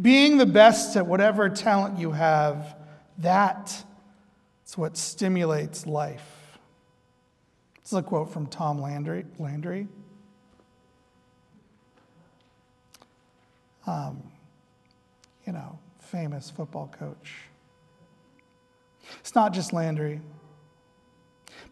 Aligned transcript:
Being 0.00 0.38
the 0.38 0.46
best 0.46 0.96
at 0.96 1.06
whatever 1.06 1.48
talent 1.48 1.98
you 1.98 2.12
have, 2.12 2.76
that 3.18 3.84
is 4.66 4.78
what 4.78 4.96
stimulates 4.96 5.86
life. 5.86 6.58
This 7.82 7.92
is 7.92 7.98
a 7.98 8.02
quote 8.02 8.32
from 8.32 8.46
Tom 8.46 8.80
Landry. 8.80 9.26
Landry. 9.38 9.88
Um, 13.86 14.22
you 15.46 15.52
know, 15.52 15.78
famous 15.98 16.50
football 16.50 16.92
coach. 16.98 17.34
It's 19.18 19.34
not 19.34 19.52
just 19.52 19.72
Landry. 19.72 20.20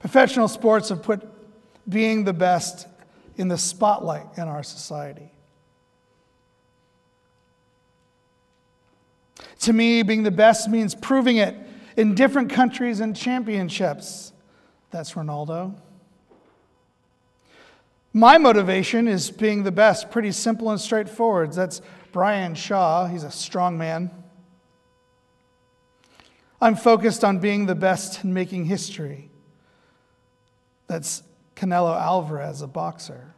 Professional 0.00 0.48
sports 0.48 0.88
have 0.88 1.02
put 1.02 1.22
being 1.88 2.24
the 2.24 2.32
best 2.32 2.86
in 3.36 3.48
the 3.48 3.58
spotlight 3.58 4.26
in 4.36 4.44
our 4.44 4.62
society. 4.62 5.32
To 9.60 9.72
me, 9.72 10.02
being 10.02 10.22
the 10.22 10.30
best 10.30 10.68
means 10.68 10.94
proving 10.94 11.36
it 11.38 11.56
in 11.96 12.14
different 12.14 12.50
countries 12.50 13.00
and 13.00 13.16
championships. 13.16 14.32
That's 14.90 15.12
Ronaldo. 15.12 15.74
My 18.12 18.38
motivation 18.38 19.06
is 19.06 19.30
being 19.30 19.64
the 19.64 19.72
best, 19.72 20.10
pretty 20.10 20.32
simple 20.32 20.70
and 20.70 20.80
straightforward. 20.80 21.52
That's 21.52 21.82
Brian 22.12 22.54
Shaw. 22.54 23.06
He's 23.06 23.24
a 23.24 23.30
strong 23.30 23.76
man. 23.76 24.10
I'm 26.60 26.74
focused 26.74 27.24
on 27.24 27.38
being 27.38 27.66
the 27.66 27.74
best 27.74 28.24
and 28.24 28.34
making 28.34 28.64
history. 28.64 29.30
That's 30.86 31.22
Canelo 31.54 31.96
Alvarez, 32.00 32.62
a 32.62 32.66
boxer. 32.66 33.34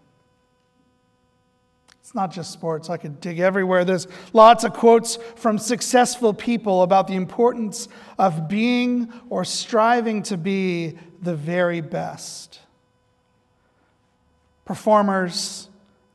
It's 2.10 2.14
not 2.16 2.32
just 2.32 2.50
sports. 2.50 2.91
I 2.91 2.96
could 2.96 3.20
dig 3.20 3.38
everywhere. 3.38 3.84
There's 3.84 4.09
lots 4.32 4.64
of 4.64 4.73
quotes 4.73 5.14
from 5.37 5.59
successful 5.59 6.34
people 6.34 6.82
about 6.82 7.06
the 7.06 7.14
importance 7.14 7.87
of 8.18 8.48
being 8.48 9.12
or 9.29 9.45
striving 9.45 10.24
to 10.24 10.37
be 10.37 10.98
the 11.23 11.37
very 11.37 11.80
best. 11.80 12.59
Performers, 14.65 15.68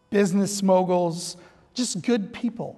business 0.10 0.62
moguls, 0.62 1.38
just 1.74 2.02
good 2.02 2.34
people. 2.34 2.78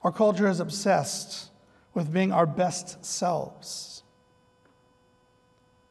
Our 0.00 0.10
culture 0.10 0.48
is 0.48 0.58
obsessed 0.58 1.50
with 1.92 2.10
being 2.10 2.32
our 2.32 2.46
best 2.46 3.04
selves. 3.04 4.04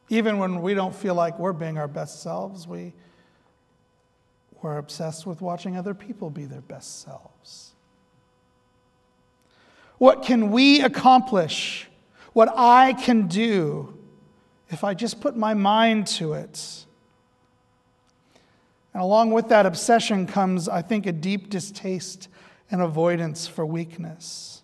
Even 0.10 0.40
when 0.40 0.64
we 0.64 0.74
don't 0.74 0.96
feel 0.96 1.14
like 1.14 1.38
we're 1.38 1.54
being 1.54 1.78
our 1.78 1.88
best 1.88 2.24
selves, 2.24 2.68
we, 2.68 2.94
we're 4.64 4.78
obsessed 4.78 5.26
with 5.26 5.42
watching 5.42 5.78
other 5.78 5.94
people 5.94 6.30
be 6.30 6.46
their 6.46 6.62
best 6.62 7.02
selves. 7.02 7.72
What 9.98 10.24
can 10.24 10.52
we 10.52 10.82
accomplish? 10.82 11.88
What 12.34 12.50
I 12.56 12.94
can 12.94 13.28
do 13.28 13.98
if 14.70 14.84
I 14.84 14.94
just 14.94 15.22
put 15.22 15.36
my 15.36 15.54
mind 15.54 16.08
to 16.08 16.34
it? 16.34 16.86
And 18.94 19.02
along 19.02 19.32
with 19.32 19.50
that 19.50 19.66
obsession 19.66 20.28
comes, 20.28 20.68
I 20.68 20.82
think, 20.82 21.06
a 21.06 21.12
deep 21.12 21.50
distaste 21.50 22.28
and 22.70 22.82
avoidance 22.82 23.48
for 23.48 23.66
weakness. 23.66 24.62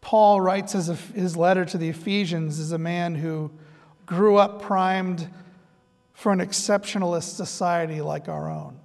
Paul 0.00 0.40
writes 0.40 0.72
his 0.72 1.36
letter 1.36 1.64
to 1.66 1.76
the 1.76 1.88
Ephesians 1.90 2.58
as 2.58 2.72
a 2.72 2.78
man 2.78 3.14
who 3.14 3.50
grew 4.06 4.36
up 4.36 4.62
primed 4.62 5.28
for 6.18 6.32
an 6.32 6.40
exceptionalist 6.40 7.36
society 7.36 8.00
like 8.00 8.28
our 8.28 8.50
own. 8.50 8.76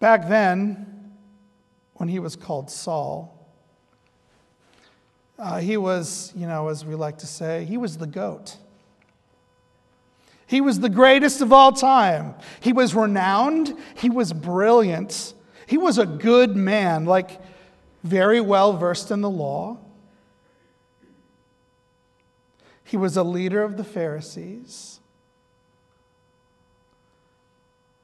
Back 0.00 0.28
then, 0.28 1.14
when 1.94 2.10
he 2.10 2.18
was 2.18 2.36
called 2.36 2.70
Saul, 2.70 3.34
uh, 5.38 5.60
he 5.60 5.78
was, 5.78 6.30
you 6.36 6.46
know, 6.46 6.68
as 6.68 6.84
we 6.84 6.94
like 6.94 7.16
to 7.18 7.26
say, 7.26 7.64
he 7.64 7.78
was 7.78 7.96
the 7.96 8.06
goat. 8.06 8.58
He 10.46 10.60
was 10.60 10.78
the 10.80 10.90
greatest 10.90 11.40
of 11.40 11.54
all 11.54 11.72
time. 11.72 12.34
He 12.60 12.74
was 12.74 12.94
renowned. 12.94 13.74
He 13.96 14.10
was 14.10 14.34
brilliant. 14.34 15.32
He 15.66 15.78
was 15.78 15.96
a 15.96 16.04
good 16.04 16.54
man, 16.54 17.06
like 17.06 17.40
very 18.04 18.42
well 18.42 18.74
versed 18.74 19.10
in 19.10 19.22
the 19.22 19.30
law. 19.30 19.78
He 22.88 22.96
was 22.96 23.18
a 23.18 23.22
leader 23.22 23.62
of 23.62 23.76
the 23.76 23.84
Pharisees. 23.84 25.00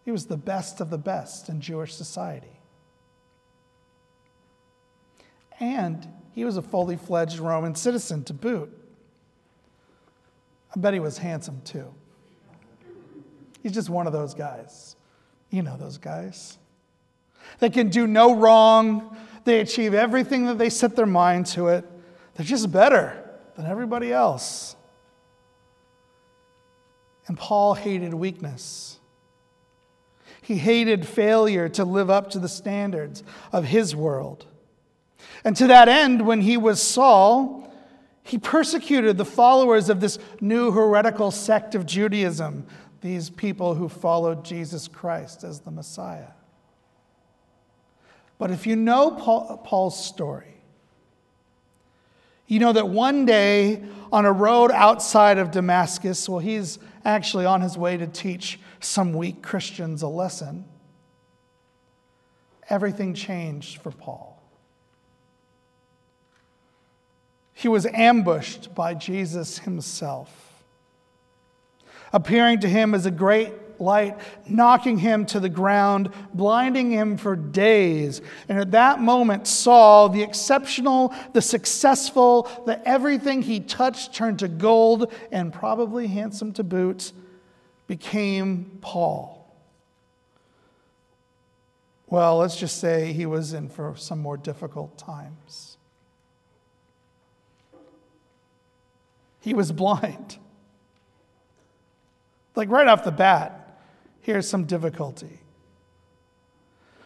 He 0.04 0.10
was 0.10 0.26
the 0.26 0.36
best 0.36 0.78
of 0.78 0.90
the 0.90 0.98
best 0.98 1.48
in 1.48 1.62
Jewish 1.62 1.94
society. 1.94 2.60
And 5.58 6.06
he 6.32 6.44
was 6.44 6.58
a 6.58 6.62
fully 6.62 6.96
fledged 6.96 7.38
Roman 7.38 7.74
citizen 7.74 8.24
to 8.24 8.34
boot. 8.34 8.78
I 10.76 10.78
bet 10.78 10.92
he 10.92 11.00
was 11.00 11.16
handsome 11.16 11.62
too. 11.64 11.94
He's 13.62 13.72
just 13.72 13.88
one 13.88 14.06
of 14.06 14.12
those 14.12 14.34
guys. 14.34 14.96
You 15.48 15.62
know 15.62 15.78
those 15.78 15.96
guys. 15.96 16.58
They 17.58 17.70
can 17.70 17.88
do 17.88 18.06
no 18.06 18.36
wrong. 18.36 19.16
They 19.44 19.60
achieve 19.60 19.94
everything 19.94 20.44
that 20.44 20.58
they 20.58 20.68
set 20.68 20.94
their 20.94 21.06
mind 21.06 21.46
to 21.46 21.68
it. 21.68 21.86
They're 22.34 22.44
just 22.44 22.70
better 22.70 23.23
than 23.56 23.66
everybody 23.66 24.12
else. 24.12 24.76
And 27.26 27.38
Paul 27.38 27.74
hated 27.74 28.12
weakness. 28.12 28.98
He 30.42 30.56
hated 30.56 31.06
failure 31.06 31.68
to 31.70 31.84
live 31.84 32.10
up 32.10 32.30
to 32.30 32.38
the 32.38 32.48
standards 32.48 33.22
of 33.50 33.64
his 33.64 33.96
world. 33.96 34.46
And 35.42 35.56
to 35.56 35.66
that 35.68 35.88
end, 35.88 36.26
when 36.26 36.42
he 36.42 36.56
was 36.56 36.82
Saul, 36.82 37.72
he 38.22 38.38
persecuted 38.38 39.16
the 39.16 39.24
followers 39.24 39.88
of 39.88 40.00
this 40.00 40.18
new 40.40 40.70
heretical 40.70 41.30
sect 41.30 41.74
of 41.74 41.86
Judaism 41.86 42.66
these 43.04 43.28
people 43.28 43.74
who 43.74 43.86
followed 43.86 44.46
Jesus 44.46 44.88
Christ 44.88 45.44
as 45.44 45.60
the 45.60 45.70
Messiah. 45.70 46.30
But 48.38 48.50
if 48.50 48.66
you 48.66 48.76
know 48.76 49.10
Paul's 49.10 50.02
story, 50.02 50.53
you 52.46 52.58
know 52.58 52.72
that 52.72 52.88
one 52.88 53.24
day 53.24 53.82
on 54.12 54.26
a 54.26 54.32
road 54.32 54.70
outside 54.70 55.38
of 55.38 55.50
Damascus, 55.50 56.28
well, 56.28 56.38
he's 56.38 56.78
actually 57.04 57.46
on 57.46 57.60
his 57.60 57.76
way 57.76 57.96
to 57.96 58.06
teach 58.06 58.60
some 58.80 59.12
weak 59.12 59.42
Christians 59.42 60.02
a 60.02 60.08
lesson, 60.08 60.64
everything 62.68 63.14
changed 63.14 63.80
for 63.82 63.90
Paul. 63.90 64.42
He 67.52 67.68
was 67.68 67.86
ambushed 67.86 68.74
by 68.74 68.94
Jesus 68.94 69.58
himself 69.58 70.40
appearing 72.12 72.60
to 72.60 72.68
him 72.68 72.94
as 72.94 73.06
a 73.06 73.10
great 73.10 73.52
light, 73.84 74.18
knocking 74.48 74.98
him 74.98 75.26
to 75.26 75.38
the 75.38 75.48
ground, 75.48 76.10
blinding 76.32 76.90
him 76.90 77.16
for 77.16 77.36
days. 77.36 78.22
And 78.48 78.58
at 78.58 78.72
that 78.72 79.00
moment, 79.00 79.46
Saul, 79.46 80.08
the 80.08 80.22
exceptional, 80.22 81.14
the 81.32 81.42
successful, 81.42 82.50
the 82.66 82.86
everything 82.88 83.42
he 83.42 83.60
touched 83.60 84.14
turned 84.14 84.40
to 84.40 84.48
gold 84.48 85.12
and 85.30 85.52
probably 85.52 86.06
handsome 86.06 86.52
to 86.54 86.64
boot, 86.64 87.12
became 87.86 88.78
Paul. 88.80 89.34
Well, 92.06 92.38
let's 92.38 92.56
just 92.56 92.78
say 92.78 93.12
he 93.12 93.26
was 93.26 93.52
in 93.52 93.68
for 93.68 93.96
some 93.96 94.20
more 94.20 94.36
difficult 94.36 94.96
times. 94.96 95.76
He 99.40 99.52
was 99.52 99.72
blind. 99.72 100.38
Like 102.56 102.70
right 102.70 102.86
off 102.86 103.04
the 103.04 103.10
bat, 103.10 103.63
here's 104.24 104.48
some 104.48 104.64
difficulty. 104.64 105.38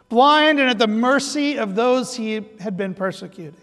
Blind 0.08 0.60
and 0.60 0.70
at 0.70 0.78
the 0.78 0.86
mercy 0.86 1.58
of 1.58 1.74
those 1.74 2.14
he 2.14 2.34
had 2.60 2.76
been 2.76 2.94
persecuting. 2.94 3.60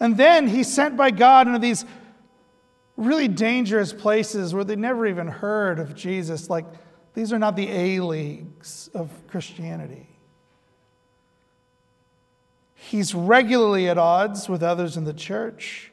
And 0.00 0.16
then 0.16 0.48
he's 0.48 0.70
sent 0.70 0.96
by 0.96 1.12
God 1.12 1.46
into 1.46 1.60
these 1.60 1.84
really 2.96 3.28
dangerous 3.28 3.92
places 3.92 4.52
where 4.52 4.64
they 4.64 4.74
never 4.74 5.06
even 5.06 5.28
heard 5.28 5.78
of 5.78 5.94
Jesus. 5.94 6.50
Like, 6.50 6.66
these 7.14 7.32
are 7.32 7.38
not 7.38 7.54
the 7.54 7.70
A 7.70 8.00
leagues 8.00 8.90
of 8.92 9.10
Christianity. 9.28 10.08
He's 12.74 13.14
regularly 13.14 13.88
at 13.88 13.96
odds 13.96 14.48
with 14.48 14.62
others 14.62 14.96
in 14.96 15.04
the 15.04 15.14
church. 15.14 15.92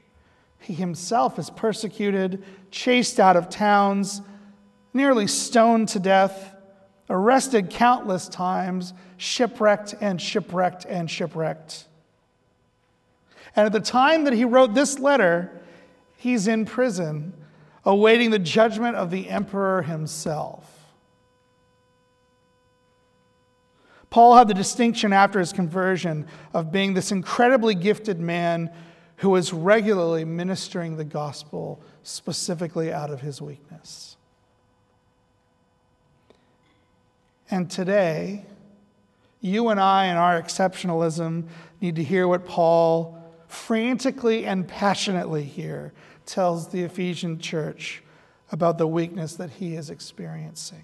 He 0.60 0.74
himself 0.74 1.38
is 1.38 1.52
persecuted, 1.52 2.44
chased 2.72 3.20
out 3.20 3.38
of 3.38 3.48
towns, 3.48 4.24
nearly 4.94 5.28
stoned 5.28 5.90
to 5.90 6.00
death, 6.00 6.56
arrested 7.10 7.70
countless 7.70 8.28
times, 8.28 8.94
shipwrecked 9.18 9.96
and 10.00 10.22
shipwrecked 10.22 10.86
and 10.86 11.10
shipwrecked. 11.10 11.86
And 13.56 13.66
at 13.66 13.72
the 13.72 13.80
time 13.80 14.26
that 14.26 14.34
he 14.34 14.46
wrote 14.46 14.74
this 14.74 15.00
letter, 15.00 15.62
he's 16.16 16.48
in 16.48 16.66
prison, 16.66 17.34
awaiting 17.84 18.30
the 18.30 18.40
judgment 18.40 18.96
of 18.96 19.12
the 19.12 19.30
emperor 19.30 19.82
himself. 19.82 20.66
Paul 24.10 24.36
had 24.36 24.48
the 24.48 24.54
distinction 24.54 25.14
after 25.14 25.40
his 25.40 25.54
conversion 25.54 26.26
of 26.54 26.72
being 26.72 26.94
this 26.94 27.12
incredibly 27.12 27.76
gifted 27.76 28.20
man 28.20 28.72
who 29.18 29.30
was 29.30 29.54
regularly 29.54 30.26
ministering 30.26 30.98
the 30.98 31.04
gospel 31.04 31.82
specifically 32.04 32.92
out 32.92 33.12
of 33.12 33.22
his 33.22 33.42
weakness. 33.42 34.18
And 37.52 37.70
today, 37.70 38.46
you 39.42 39.70
and 39.70 39.80
I, 39.80 40.08
in 40.08 40.18
our 40.18 40.42
exceptionalism, 40.42 41.48
need 41.82 41.96
to 41.96 42.04
hear 42.04 42.28
what 42.28 42.46
Paul 42.46 43.18
frantically 43.48 44.46
and 44.46 44.68
passionately 44.68 45.44
here 45.44 45.94
tells 46.26 46.68
the 46.68 46.84
Ephesian 46.84 47.40
church 47.40 48.04
about 48.52 48.78
the 48.78 48.88
weakness 48.88 49.36
that 49.36 49.50
he 49.50 49.76
is 49.76 49.90
experiencing. 49.90 50.84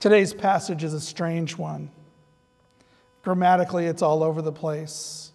Today's 0.00 0.34
passage 0.34 0.82
is 0.84 0.94
a 0.94 1.00
strange 1.00 1.56
one. 1.56 1.90
Grammatically, 3.22 3.86
it's 3.86 4.02
all 4.02 4.22
over 4.22 4.42
the 4.42 4.52
place. 4.52 5.32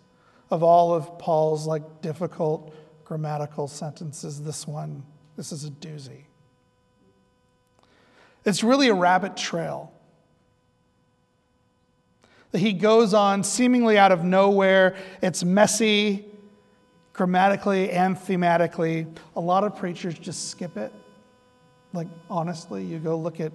Of 0.49 0.63
all 0.63 0.93
of 0.93 1.17
Paul's 1.17 1.65
like 1.65 2.01
difficult 2.01 2.73
grammatical 3.05 3.67
sentences, 3.67 4.41
this 4.41 4.67
one, 4.67 5.03
this 5.37 5.51
is 5.51 5.65
a 5.65 5.69
doozy. 5.69 6.25
It's 8.45 8.63
really 8.63 8.89
a 8.89 8.93
rabbit 8.93 9.37
trail 9.37 9.91
that 12.51 12.59
he 12.59 12.73
goes 12.73 13.13
on 13.13 13.43
seemingly 13.43 13.97
out 13.97 14.11
of 14.11 14.23
nowhere. 14.23 14.95
It's 15.21 15.43
messy 15.43 16.25
grammatically 17.13 17.91
and 17.91 18.15
thematically. 18.17 19.13
A 19.35 19.39
lot 19.39 19.63
of 19.63 19.77
preachers 19.77 20.17
just 20.17 20.49
skip 20.49 20.77
it. 20.77 20.91
Like, 21.93 22.07
honestly, 22.29 22.83
you 22.83 22.99
go 22.99 23.17
look 23.17 23.39
at 23.39 23.51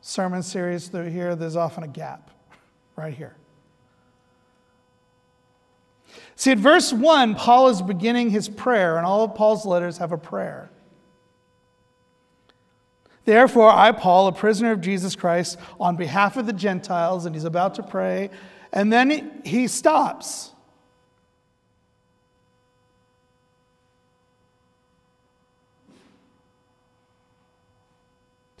sermon 0.00 0.42
series 0.42 0.88
through 0.88 1.08
here, 1.08 1.34
there's 1.34 1.56
often 1.56 1.82
a 1.82 1.88
gap 1.88 2.30
right 2.96 3.14
here. 3.14 3.36
See, 6.36 6.50
at 6.50 6.58
verse 6.58 6.92
1, 6.92 7.34
Paul 7.34 7.68
is 7.68 7.80
beginning 7.80 8.30
his 8.30 8.48
prayer, 8.48 8.98
and 8.98 9.06
all 9.06 9.24
of 9.24 9.34
Paul's 9.34 9.64
letters 9.64 9.98
have 9.98 10.12
a 10.12 10.18
prayer. 10.18 10.70
Therefore, 13.24 13.70
I, 13.70 13.92
Paul, 13.92 14.26
a 14.26 14.32
prisoner 14.32 14.72
of 14.72 14.80
Jesus 14.80 15.16
Christ, 15.16 15.58
on 15.80 15.96
behalf 15.96 16.36
of 16.36 16.46
the 16.46 16.52
Gentiles, 16.52 17.24
and 17.24 17.34
he's 17.34 17.44
about 17.44 17.76
to 17.76 17.82
pray, 17.82 18.30
and 18.72 18.92
then 18.92 19.40
he 19.44 19.66
stops. 19.66 20.50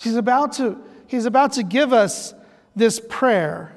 He's 0.00 0.16
about 0.16 0.52
to, 0.54 0.78
he's 1.06 1.24
about 1.24 1.54
to 1.54 1.62
give 1.62 1.92
us 1.92 2.34
this 2.76 3.00
prayer 3.08 3.74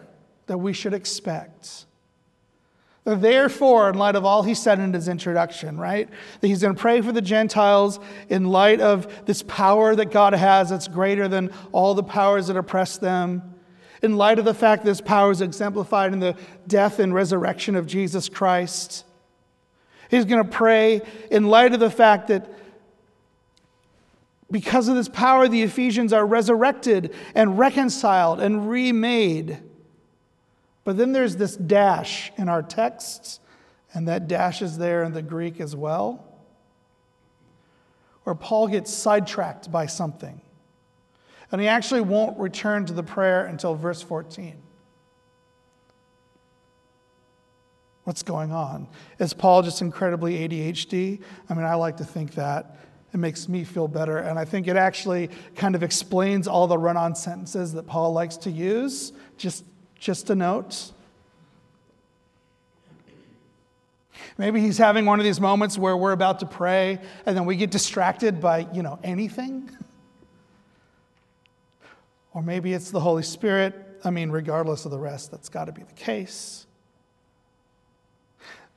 that 0.48 0.58
we 0.58 0.74
should 0.74 0.94
expect. 0.94 1.87
Therefore, 3.16 3.90
in 3.90 3.98
light 3.98 4.18
of 4.18 4.26
all 4.26 4.44
he 4.44 4.54
said 4.54 4.80
in 4.80 4.92
his 4.92 5.08
introduction, 5.08 5.78
right? 5.78 6.10
That 6.42 6.48
he's 6.48 6.62
going 6.62 6.76
to 6.76 6.80
pray 6.80 7.00
for 7.00 7.14
the 7.14 7.22
Gentiles 7.22 8.02
in 8.28 8.50
light 8.50 8.82
of 8.82 9.26
this 9.26 9.44
power 9.44 9.96
that 9.96 10.12
God 10.12 10.34
has 10.34 10.72
that's 10.72 10.90
greater 10.90 11.30
than 11.30 11.54
all 11.72 11.94
the 11.94 12.04
powers 12.04 12.48
that 12.48 12.58
oppress 12.58 12.98
them. 12.98 13.56
In 14.02 14.18
light 14.18 14.40
of 14.40 14.46
the 14.46 14.54
fact 14.54 14.84
this 14.84 15.00
power 15.00 15.32
is 15.32 15.40
exemplified 15.40 16.12
in 16.12 16.20
the 16.20 16.36
death 16.68 17.00
and 17.00 17.14
resurrection 17.14 17.78
of 17.78 17.88
Jesus 17.88 18.28
Christ. 18.28 19.06
He's 20.12 20.26
going 20.26 20.44
to 20.44 20.50
pray 20.50 21.02
in 21.32 21.48
light 21.48 21.74
of 21.74 21.80
the 21.80 21.90
fact 21.90 22.28
that 22.28 22.54
because 24.52 24.90
of 24.90 24.96
this 24.96 25.08
power, 25.08 25.48
the 25.48 25.62
Ephesians 25.62 26.12
are 26.12 26.26
resurrected 26.26 27.16
and 27.34 27.58
reconciled 27.58 28.42
and 28.42 28.70
remade. 28.70 29.62
But 30.88 30.96
then 30.96 31.12
there's 31.12 31.36
this 31.36 31.58
dash 31.58 32.32
in 32.38 32.48
our 32.48 32.64
texts, 32.64 33.42
and 33.94 34.08
that 34.08 34.30
dash 34.30 34.62
is 34.62 34.78
there 34.78 35.04
in 35.04 35.12
the 35.12 35.22
Greek 35.22 35.60
as 35.60 35.76
well, 35.76 36.26
where 38.24 38.34
Paul 38.34 38.70
gets 38.70 38.94
sidetracked 38.94 39.70
by 39.70 39.88
something. 39.88 40.40
And 41.52 41.60
he 41.60 41.68
actually 41.68 42.00
won't 42.00 42.40
return 42.40 42.86
to 42.86 42.94
the 42.94 43.04
prayer 43.04 43.48
until 43.48 43.76
verse 43.76 44.02
14. 44.02 44.56
What's 48.06 48.24
going 48.24 48.54
on? 48.54 48.88
Is 49.20 49.34
Paul 49.34 49.64
just 49.64 49.82
incredibly 49.82 50.48
ADHD? 50.48 51.22
I 51.50 51.54
mean, 51.54 51.66
I 51.66 51.76
like 51.76 51.98
to 51.98 52.06
think 52.06 52.36
that. 52.36 52.78
It 53.14 53.18
makes 53.18 53.50
me 53.50 53.66
feel 53.66 53.90
better. 53.90 54.20
And 54.20 54.40
I 54.40 54.46
think 54.46 54.70
it 54.70 54.78
actually 54.78 55.32
kind 55.54 55.76
of 55.76 55.84
explains 55.84 56.48
all 56.48 56.66
the 56.66 56.78
run 56.78 56.96
on 56.96 57.14
sentences 57.14 57.74
that 57.74 57.88
Paul 57.88 58.14
likes 58.14 58.38
to 58.38 58.50
use. 58.50 59.12
Just 59.38 59.66
just 60.00 60.30
a 60.30 60.36
note. 60.36 60.92
Maybe 64.38 64.62
he's 64.62 64.78
having 64.78 65.06
one 65.06 65.20
of 65.20 65.26
these 65.26 65.40
moments 65.40 65.78
where 65.78 65.98
we're 65.98 66.12
about 66.12 66.40
to 66.40 66.46
pray 66.46 67.00
and 67.26 67.36
then 67.36 67.46
we 67.46 67.56
get 67.56 67.72
distracted 67.72 68.40
by, 68.40 68.68
you 68.74 68.84
know, 68.84 69.00
anything. 69.04 69.70
or 72.34 72.44
maybe 72.44 72.74
it's 72.74 72.92
the 72.92 73.00
Holy 73.00 73.24
Spirit. 73.24 73.74
I 74.04 74.12
mean, 74.12 74.30
regardless 74.30 74.86
of 74.86 74.92
the 74.92 75.00
rest, 75.00 75.32
that's 75.32 75.50
got 75.50 75.66
to 75.66 75.72
be 75.72 75.82
the 75.82 75.94
case. 75.94 76.68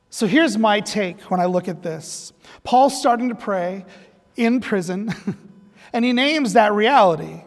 So 0.08 0.26
here's 0.26 0.58
my 0.58 0.80
take 0.80 1.20
when 1.30 1.40
I 1.40 1.44
look 1.44 1.68
at 1.68 1.82
this 1.82 2.32
Paul's 2.64 2.98
starting 2.98 3.28
to 3.28 3.34
pray 3.34 3.84
in 4.36 4.60
prison, 4.60 5.14
and 5.92 6.04
he 6.04 6.12
names 6.12 6.54
that 6.54 6.72
reality. 6.72 7.42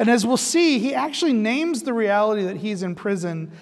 And 0.00 0.08
as 0.08 0.26
we'll 0.26 0.38
see, 0.38 0.78
he 0.78 0.94
actually 0.94 1.34
names 1.34 1.82
the 1.82 1.92
reality 1.92 2.42
that 2.44 2.56
he's 2.56 2.82
in 2.82 2.94
prison 2.94 3.52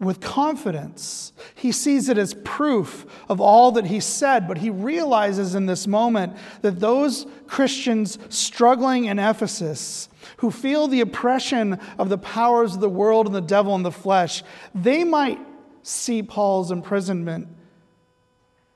with 0.00 0.20
confidence. 0.20 1.32
He 1.54 1.70
sees 1.70 2.08
it 2.08 2.18
as 2.18 2.34
proof 2.34 3.06
of 3.28 3.40
all 3.40 3.70
that 3.70 3.86
he 3.86 4.00
said, 4.00 4.48
but 4.48 4.58
he 4.58 4.68
realizes 4.68 5.54
in 5.54 5.66
this 5.66 5.86
moment 5.86 6.36
that 6.62 6.80
those 6.80 7.24
Christians 7.46 8.18
struggling 8.30 9.04
in 9.04 9.20
Ephesus, 9.20 10.08
who 10.38 10.50
feel 10.50 10.88
the 10.88 11.02
oppression 11.02 11.78
of 12.00 12.08
the 12.08 12.18
powers 12.18 12.74
of 12.74 12.80
the 12.80 12.88
world 12.88 13.26
and 13.26 13.34
the 13.34 13.40
devil 13.40 13.76
and 13.76 13.84
the 13.84 13.92
flesh, 13.92 14.42
they 14.74 15.04
might 15.04 15.38
see 15.84 16.20
Paul's 16.20 16.72
imprisonment 16.72 17.46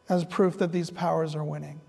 as 0.09 0.25
proof 0.25 0.59
that 0.59 0.71
these 0.71 0.91
powers 0.91 1.35
are 1.35 1.45
winning. 1.45 1.81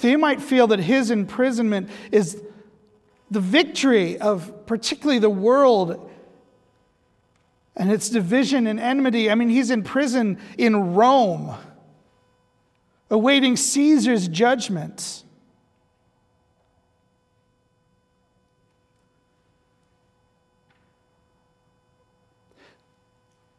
They 0.00 0.16
might 0.16 0.40
feel 0.40 0.68
that 0.68 0.80
his 0.80 1.10
imprisonment 1.10 1.90
is 2.12 2.40
the 3.30 3.40
victory 3.40 4.18
of 4.18 4.66
particularly 4.66 5.18
the 5.18 5.30
world 5.30 6.10
and 7.76 7.92
its 7.92 8.08
division 8.08 8.66
and 8.66 8.80
enmity. 8.80 9.30
I 9.30 9.34
mean, 9.34 9.48
he's 9.48 9.70
in 9.70 9.82
prison 9.82 10.38
in 10.56 10.94
Rome, 10.94 11.54
awaiting 13.10 13.56
Caesar's 13.56 14.28
judgment. 14.28 15.24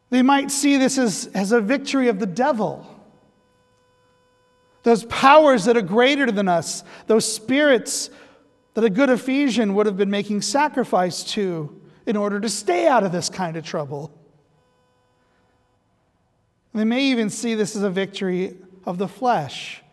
They 0.10 0.22
might 0.22 0.52
see 0.52 0.78
this 0.78 0.98
as, 0.98 1.30
as 1.34 1.52
a 1.52 1.62
victory 1.62 2.08
of 2.08 2.20
the 2.20 2.26
devil. 2.26 2.99
Those 4.90 5.04
powers 5.04 5.66
that 5.66 5.78
are 5.78 5.84
greater 5.84 6.32
than 6.32 6.48
us, 6.48 6.84
those 7.06 7.24
spirits 7.32 8.10
that 8.74 8.84
a 8.84 8.90
good 8.90 9.12
Ephesian 9.12 9.76
would 9.76 9.86
have 9.86 9.98
been 9.98 10.10
making 10.10 10.42
sacrifice 10.42 11.24
to 11.36 11.80
in 12.08 12.18
order 12.18 12.40
to 12.40 12.50
stay 12.50 12.88
out 12.88 13.04
of 13.04 13.12
this 13.12 13.30
kind 13.30 13.56
of 13.56 13.64
trouble. 13.64 14.12
They 16.74 16.86
may 16.86 17.04
even 17.04 17.30
see 17.30 17.54
this 17.54 17.76
as 17.76 17.84
a 17.84 17.92
victory 17.92 18.58
of 18.84 18.98
the 18.98 19.08
flesh, 19.08 19.84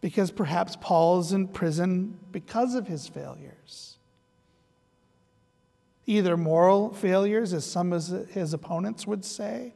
because 0.00 0.30
perhaps 0.30 0.76
Paul 0.80 1.18
is 1.18 1.32
in 1.32 1.48
prison 1.48 2.16
because 2.30 2.76
of 2.76 2.86
his 2.86 3.08
failures. 3.08 3.98
Either 6.06 6.36
moral 6.36 6.94
failures, 6.94 7.52
as 7.52 7.64
some 7.64 7.92
of 7.92 8.28
his 8.28 8.54
opponents 8.54 9.08
would 9.08 9.24
say, 9.24 9.74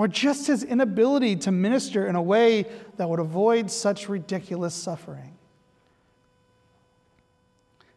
or 0.00 0.08
just 0.08 0.46
his 0.46 0.64
inability 0.64 1.36
to 1.36 1.52
minister 1.52 2.06
in 2.06 2.16
a 2.16 2.22
way 2.22 2.64
that 2.96 3.06
would 3.06 3.20
avoid 3.20 3.70
such 3.70 4.08
ridiculous 4.08 4.74
suffering. 4.74 5.36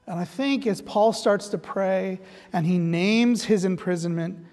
And 0.05 0.19
I 0.19 0.25
think 0.25 0.67
as 0.67 0.81
Paul 0.81 1.13
starts 1.13 1.47
to 1.47 1.57
pray 1.57 2.19
and 2.51 2.65
he 2.65 2.77
names 2.77 3.45
his 3.45 3.63
imprisonment, 3.63 4.45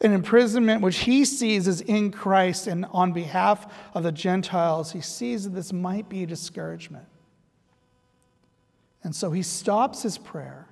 an 0.00 0.12
imprisonment 0.12 0.80
which 0.80 0.98
he 0.98 1.24
sees 1.24 1.66
as 1.66 1.80
in 1.80 2.12
Christ 2.12 2.68
and 2.68 2.86
on 2.92 3.10
behalf 3.10 3.66
of 3.92 4.04
the 4.04 4.12
Gentiles, 4.12 4.92
he 4.92 5.00
sees 5.00 5.42
that 5.42 5.50
this 5.50 5.72
might 5.72 6.08
be 6.08 6.22
a 6.22 6.26
discouragement. 6.28 7.08
And 9.02 9.16
so 9.16 9.32
he 9.32 9.42
stops 9.42 10.02
his 10.02 10.16
prayer 10.16 10.68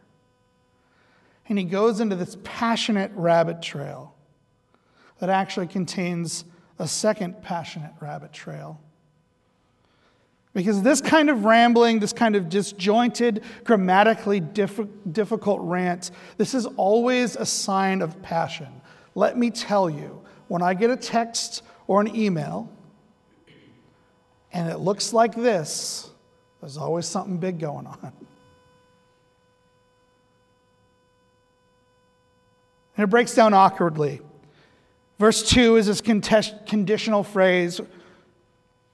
and 1.49 1.58
he 1.58 1.64
goes 1.64 2.00
into 2.00 2.16
this 2.16 2.37
passionate 2.44 3.11
rabbit 3.14 3.62
trail 3.62 4.14
that 5.18 5.30
actually 5.30 5.66
contains 5.66 6.44
a 6.78 6.88
second 6.88 7.42
passionate 7.42 7.92
rabbit 8.00 8.32
trail. 8.32 8.80
Because 10.54 10.82
this 10.82 11.00
kind 11.00 11.30
of 11.30 11.44
rambling, 11.44 11.99
this 11.99 12.12
kind 12.12 12.37
of 12.37 12.49
disjointed, 12.49 13.42
grammatically 13.64 14.40
diff- 14.40 14.80
difficult 15.11 15.61
rant, 15.62 16.11
this 16.37 16.54
is 16.54 16.66
always 16.66 17.37
a 17.37 17.46
sign 17.46 18.02
of 18.02 18.20
passion. 18.20 18.80
Let 19.14 19.38
me 19.38 19.50
tell 19.50 19.88
you, 19.88 20.22
when 20.49 20.61
I 20.61 20.75
get 20.75 20.90
a 20.90 20.96
text 20.96 21.62
or 21.87 22.00
an 22.00 22.14
email 22.14 22.70
and 24.52 24.68
it 24.70 24.78
looks 24.78 25.12
like 25.12 25.34
this, 25.34 26.11
there's 26.61 26.76
always 26.76 27.06
something 27.06 27.38
big 27.38 27.58
going 27.58 27.87
on. 27.87 28.12
And 33.02 33.09
it 33.09 33.11
breaks 33.11 33.35
down 33.35 33.52
awkwardly. 33.52 34.21
Verse 35.18 35.42
2 35.50 35.75
is 35.75 35.87
this 35.88 36.00
conditional 36.00 37.25
phrase 37.25 37.80
it 37.80 37.88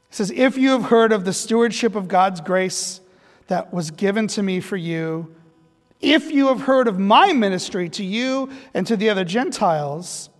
says, 0.08 0.30
If 0.30 0.56
you 0.56 0.70
have 0.70 0.84
heard 0.84 1.12
of 1.12 1.26
the 1.26 1.34
stewardship 1.34 1.94
of 1.94 2.08
God's 2.08 2.40
grace 2.40 3.02
that 3.48 3.70
was 3.70 3.90
given 3.90 4.26
to 4.28 4.42
me 4.42 4.60
for 4.60 4.78
you, 4.78 5.34
if 6.00 6.30
you 6.30 6.48
have 6.48 6.62
heard 6.62 6.88
of 6.88 6.98
my 6.98 7.34
ministry 7.34 7.90
to 7.90 8.02
you 8.02 8.50
and 8.72 8.86
to 8.86 8.96
the 8.96 9.10
other 9.10 9.24
Gentiles, 9.24 10.30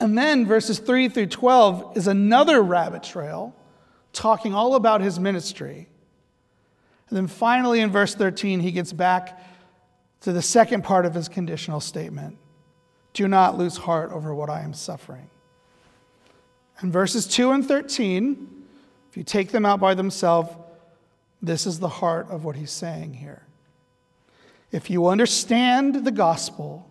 and 0.00 0.16
then 0.16 0.46
verses 0.46 0.78
3 0.78 1.10
through 1.10 1.26
12 1.26 1.98
is 1.98 2.06
another 2.06 2.62
rabbit 2.62 3.02
trail 3.02 3.54
talking 4.14 4.54
all 4.54 4.74
about 4.74 5.02
his 5.02 5.20
ministry. 5.20 5.86
And 7.10 7.16
then 7.18 7.26
finally 7.26 7.80
in 7.80 7.90
verse 7.90 8.14
13, 8.14 8.60
he 8.60 8.72
gets 8.72 8.94
back 8.94 9.38
to 10.26 10.32
the 10.32 10.42
second 10.42 10.82
part 10.82 11.06
of 11.06 11.14
his 11.14 11.28
conditional 11.28 11.78
statement 11.78 12.36
Do 13.12 13.28
not 13.28 13.56
lose 13.56 13.76
heart 13.76 14.10
over 14.10 14.34
what 14.34 14.50
I 14.50 14.62
am 14.62 14.74
suffering. 14.74 15.30
And 16.80 16.92
verses 16.92 17.28
2 17.28 17.52
and 17.52 17.64
13, 17.64 18.64
if 19.08 19.16
you 19.16 19.22
take 19.22 19.52
them 19.52 19.64
out 19.64 19.78
by 19.78 19.94
themselves, 19.94 20.52
this 21.40 21.64
is 21.64 21.78
the 21.78 21.88
heart 21.88 22.26
of 22.28 22.44
what 22.44 22.56
he's 22.56 22.72
saying 22.72 23.14
here. 23.14 23.44
If 24.72 24.90
you 24.90 25.06
understand 25.06 26.04
the 26.04 26.10
gospel 26.10 26.90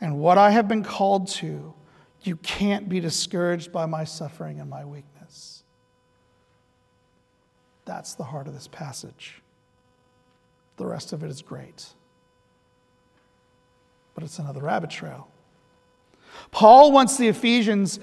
and 0.00 0.20
what 0.20 0.38
I 0.38 0.50
have 0.50 0.68
been 0.68 0.84
called 0.84 1.26
to, 1.38 1.74
you 2.22 2.36
can't 2.36 2.88
be 2.88 3.00
discouraged 3.00 3.72
by 3.72 3.86
my 3.86 4.04
suffering 4.04 4.60
and 4.60 4.70
my 4.70 4.84
weakness. 4.84 5.64
That's 7.84 8.14
the 8.14 8.22
heart 8.22 8.46
of 8.46 8.54
this 8.54 8.68
passage. 8.68 9.42
The 10.80 10.86
rest 10.86 11.12
of 11.12 11.22
it 11.22 11.28
is 11.30 11.42
great. 11.42 11.88
But 14.14 14.24
it's 14.24 14.38
another 14.38 14.62
rabbit 14.62 14.88
trail. 14.88 15.28
Paul 16.52 16.90
wants 16.90 17.18
the 17.18 17.28
Ephesians 17.28 18.00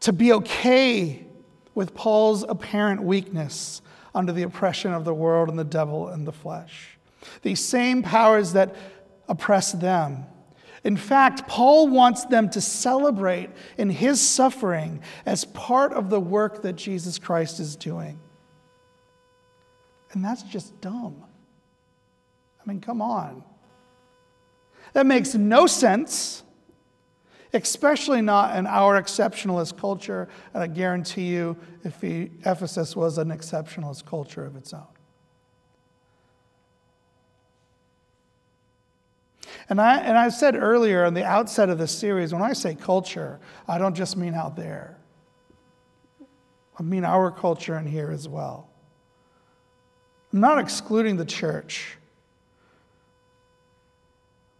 to 0.00 0.12
be 0.12 0.34
okay 0.34 1.24
with 1.74 1.94
Paul's 1.94 2.44
apparent 2.46 3.02
weakness 3.02 3.80
under 4.14 4.32
the 4.32 4.42
oppression 4.42 4.92
of 4.92 5.06
the 5.06 5.14
world 5.14 5.48
and 5.48 5.58
the 5.58 5.64
devil 5.64 6.08
and 6.08 6.26
the 6.26 6.32
flesh. 6.32 6.98
These 7.40 7.64
same 7.64 8.02
powers 8.02 8.52
that 8.52 8.76
oppress 9.26 9.72
them. 9.72 10.26
In 10.84 10.98
fact, 10.98 11.48
Paul 11.48 11.88
wants 11.88 12.26
them 12.26 12.50
to 12.50 12.60
celebrate 12.60 13.48
in 13.78 13.88
his 13.88 14.20
suffering 14.20 15.00
as 15.24 15.46
part 15.46 15.94
of 15.94 16.10
the 16.10 16.20
work 16.20 16.60
that 16.60 16.74
Jesus 16.76 17.18
Christ 17.18 17.60
is 17.60 17.76
doing. 17.76 18.20
And 20.12 20.22
that's 20.22 20.42
just 20.42 20.78
dumb. 20.82 21.24
I 22.68 22.72
mean, 22.72 22.80
come 22.82 23.00
on. 23.00 23.42
That 24.92 25.06
makes 25.06 25.34
no 25.34 25.66
sense 25.66 26.42
especially 27.52 28.20
not 28.20 28.56
in 28.56 28.66
our 28.66 29.00
exceptionalist 29.00 29.78
culture. 29.78 30.28
And 30.54 30.62
I 30.62 30.66
guarantee 30.66 31.28
you, 31.28 31.56
if 31.84 32.00
he, 32.00 32.30
Ephesus 32.44 32.94
was 32.94 33.18
an 33.18 33.28
exceptionalist 33.28 34.04
culture 34.04 34.44
of 34.44 34.56
its 34.56 34.72
own. 34.74 34.86
And 39.70 39.80
I, 39.80 39.98
and 39.98 40.16
I 40.16 40.30
said 40.30 40.56
earlier 40.56 41.04
on 41.04 41.14
the 41.14 41.24
outset 41.24 41.68
of 41.68 41.78
this 41.78 41.96
series, 41.96 42.32
when 42.32 42.42
I 42.42 42.54
say 42.54 42.74
culture, 42.74 43.38
I 43.66 43.78
don't 43.78 43.94
just 43.94 44.16
mean 44.16 44.34
out 44.34 44.56
there. 44.56 44.98
I 46.78 46.82
mean 46.82 47.04
our 47.04 47.30
culture 47.30 47.76
in 47.76 47.86
here 47.86 48.10
as 48.10 48.28
well. 48.28 48.70
I'm 50.32 50.40
not 50.40 50.58
excluding 50.58 51.16
the 51.16 51.24
church. 51.24 51.97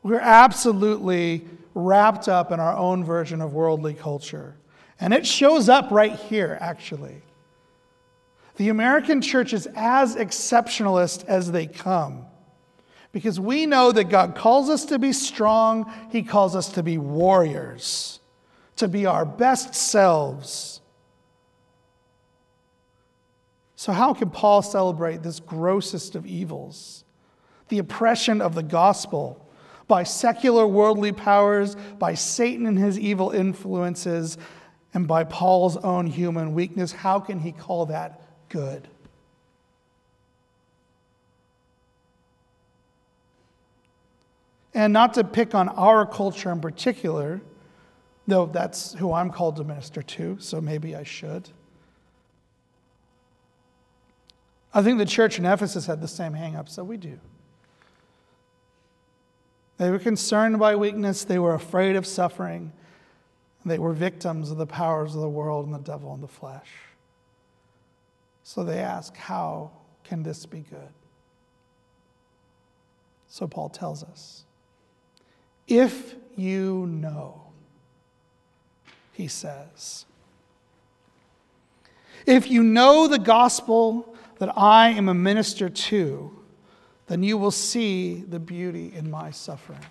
We're 0.09 0.21
absolutely 0.21 1.45
wrapped 1.75 2.29
up 2.29 2.51
in 2.51 2.61
our 2.61 2.75
own 2.75 3.05
version 3.05 3.43
of 3.43 3.53
worldly 3.53 3.93
culture. 3.93 4.57
And 4.99 5.13
it 5.13 5.27
shows 5.27 5.69
up 5.69 5.91
right 5.91 6.17
here, 6.17 6.57
actually. 6.63 7.21
The 8.57 8.71
American 8.71 9.21
church 9.21 9.53
is 9.53 9.69
as 9.77 10.17
exceptionalist 10.17 11.27
as 11.27 11.53
they 11.53 11.67
come 11.67 12.25
because 13.13 13.39
we 13.39 13.67
know 13.67 13.93
that 13.93 14.05
God 14.05 14.35
calls 14.35 14.71
us 14.71 14.87
to 14.87 14.99
be 14.99 15.13
strong, 15.13 15.93
He 16.11 16.23
calls 16.23 16.57
us 16.57 16.73
to 16.73 16.83
be 16.83 16.97
warriors, 16.97 18.21
to 18.77 18.89
be 18.89 19.05
our 19.05 19.27
best 19.27 19.75
selves. 19.75 20.81
So, 23.77 23.93
how 23.93 24.15
can 24.15 24.31
Paul 24.31 24.63
celebrate 24.63 25.23
this 25.23 25.39
grossest 25.39 26.15
of 26.15 26.25
evils? 26.25 27.05
The 27.69 27.79
oppression 27.79 28.41
of 28.41 28.55
the 28.55 28.63
gospel 28.63 29.45
by 29.89 30.03
secular 30.03 30.67
worldly 30.67 31.13
powers, 31.13 31.77
by 31.99 32.15
Satan 32.15 32.67
and 32.67 32.79
his 32.79 32.99
evil 32.99 33.31
influences, 33.31 34.39
and 34.95 35.09
by 35.09 35.25
Paul's 35.25 35.77
own 35.79 36.07
human 36.07 36.55
weakness. 36.55 36.93
How 36.93 37.19
can 37.19 37.41
he 37.41 37.53
call 37.53 37.87
that 37.87 38.21
good? 38.49 38.87
And 44.75 44.93
not 44.93 45.15
to 45.15 45.25
pick 45.25 45.55
on 45.55 45.69
our 45.71 46.07
culture 46.07 46.53
in 46.53 46.61
particular, 46.61 47.41
though 48.27 48.47
that's 48.47 48.93
who 48.95 49.13
I'm 49.13 49.31
called 49.31 49.57
to 49.57 49.65
minister 49.65 50.03
to, 50.03 50.37
so 50.39 50.61
maybe 50.61 50.95
I 50.95 51.03
should. 51.03 51.49
I 54.73 54.83
think 54.83 54.99
the 54.99 55.07
church 55.07 55.39
in 55.39 55.47
Ephesus 55.47 55.87
had 55.87 56.01
the 56.01 56.09
same 56.09 56.35
hangups 56.35 56.77
that 56.77 56.85
we 56.85 56.99
do. 56.99 57.19
They 59.79 59.91
were 59.91 59.99
concerned 59.99 60.59
by 60.59 60.77
weakness, 60.77 61.25
they 61.25 61.39
were 61.39 61.55
afraid 61.55 61.97
of 61.97 62.07
suffering, 62.07 62.73
they 63.65 63.79
were 63.79 63.93
victims 63.93 64.51
of 64.51 64.57
the 64.57 64.67
powers 64.67 65.15
of 65.15 65.21
the 65.21 65.29
world 65.29 65.67
and 65.67 65.75
the 65.75 65.79
devil 65.79 66.13
and 66.13 66.23
the 66.23 66.29
flesh. 66.29 66.69
So 68.43 68.65
they 68.65 68.79
ask, 68.79 69.17
How 69.17 69.71
can 70.05 70.23
this 70.23 70.47
be 70.47 70.61
good? 70.61 70.93
So 73.29 73.47
Paul 73.47 73.69
tells 73.69 74.03
us, 74.03 74.45
If 75.67 76.17
you 76.35 76.87
know, 76.87 77.49
he 79.13 79.29
says, 79.29 80.07
if 82.25 82.51
you 82.51 82.63
know 82.63 83.09
the 83.09 83.19
gospel 83.19 84.15
that 84.39 84.57
I 84.57 84.91
am 84.91 85.09
a 85.09 85.15
minister 85.15 85.69
to, 85.69 86.38
then 87.09 87.23
you 87.23 87.39
will 87.39 87.51
see 87.51 88.17
the 88.17 88.39
beauty 88.39 88.93
in 88.95 89.11
my 89.11 89.31
suffering. 89.31 89.85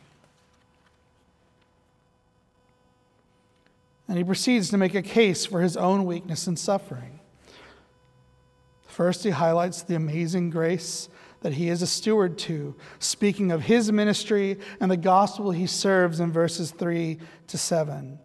And 4.08 4.18
he 4.18 4.24
proceeds 4.24 4.70
to 4.70 4.78
make 4.78 4.96
a 4.96 5.02
case 5.02 5.46
for 5.46 5.62
his 5.62 5.76
own 5.76 6.06
weakness 6.06 6.48
and 6.48 6.58
suffering. 6.58 7.20
First, 8.88 9.24
he 9.24 9.32
highlights 9.32 9.82
the 9.82 9.96
amazing 9.96 10.50
grace 10.50 11.10
that 11.42 11.54
he 11.54 11.70
is 11.70 11.82
a 11.82 11.88
steward 11.88 12.38
to, 12.40 12.76
speaking 13.00 13.52
of 13.52 13.62
his 13.64 13.92
ministry 13.92 14.58
and 14.80 14.90
the 14.90 14.98
gospel 14.98 15.52
he 15.52 15.68
serves 15.68 16.20
in 16.20 16.32
verses 16.32 16.72
3 16.72 17.20
to 17.48 17.58
7. 17.58 18.18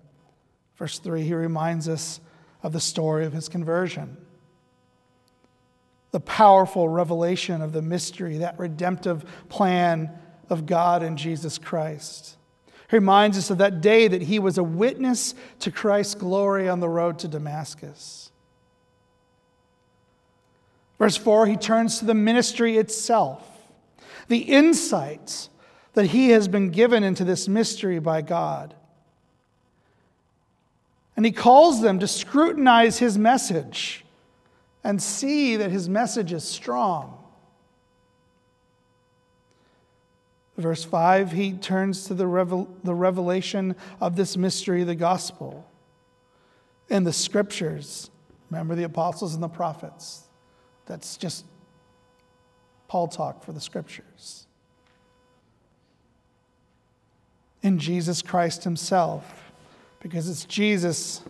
Verse 0.77 0.99
3, 0.99 1.23
he 1.23 1.35
reminds 1.35 1.89
us 1.89 2.21
of 2.63 2.73
the 2.73 2.81
story 2.81 3.25
of 3.25 3.33
his 3.33 3.49
conversion 3.49 4.17
the 6.13 6.21
powerful 6.21 6.89
revelation 6.89 7.63
of 7.63 7.73
the 7.73 7.83
mystery, 7.83 8.39
that 8.39 8.59
redemptive 8.59 9.25
plan 9.49 10.11
of 10.49 10.67
God 10.67 11.03
in 11.03 11.17
Jesus 11.17 11.59
Christ. 11.59 12.37
He 12.91 12.97
reminds 12.97 13.39
us 13.39 13.51
of 13.51 13.59
that 13.59 13.81
day 13.81 14.07
that 14.07 14.23
he 14.23 14.39
was 14.39 14.59
a 14.59 14.63
witness 14.63 15.35
to 15.61 15.71
Christ's 15.71 16.15
glory 16.15 16.69
on 16.69 16.81
the 16.81 16.89
road 16.89 17.19
to 17.21 17.29
Damascus. 17.29 18.31
Verse 20.99 21.17
4, 21.17 21.47
he 21.47 21.57
turns 21.57 21.99
to 21.99 22.05
the 22.05 22.15
ministry 22.15 22.77
itself, 22.77 23.45
the 24.29 24.39
insights 24.39 25.49
that 25.95 26.07
he 26.07 26.29
has 26.31 26.47
been 26.47 26.71
given 26.71 27.03
into 27.03 27.25
this 27.25 27.49
mystery 27.49 27.99
by 27.99 28.21
God. 28.21 28.75
And 31.17 31.27
he 31.27 31.33
calls 31.33 31.81
them 31.81 31.99
to 31.99 32.07
scrutinize 32.07 32.99
his 32.99 33.19
message 33.19 34.02
and 34.85 35.01
see 35.03 35.57
that 35.57 35.71
his 35.71 35.89
message 35.89 36.33
is 36.33 36.45
strong. 36.45 37.19
Verse 40.57 40.85
5, 40.85 41.33
he 41.33 41.53
turns 41.53 42.05
to 42.07 42.15
the, 42.15 42.27
revel- 42.27 42.69
the 42.85 42.95
revelation 42.95 43.75
of 44.01 44.17
this 44.17 44.37
mystery, 44.37 44.85
the 44.85 44.95
gospel. 44.95 45.67
in 46.89 47.05
the 47.05 47.13
scriptures. 47.13 48.11
Remember 48.51 48.75
the 48.75 48.83
apostles 48.83 49.35
and 49.35 49.43
the 49.43 49.49
prophets. 49.49 50.25
That's 50.85 51.17
just 51.17 51.47
Paul 52.87 53.09
talk 53.09 53.43
for 53.43 53.53
the 53.53 53.61
scriptures. 53.61 54.47
In 57.63 57.79
Jesus 57.79 58.21
Christ 58.21 58.65
himself, 58.65 59.53
because 60.01 60.29
it's 60.29 60.45
Jesus 60.45 61.23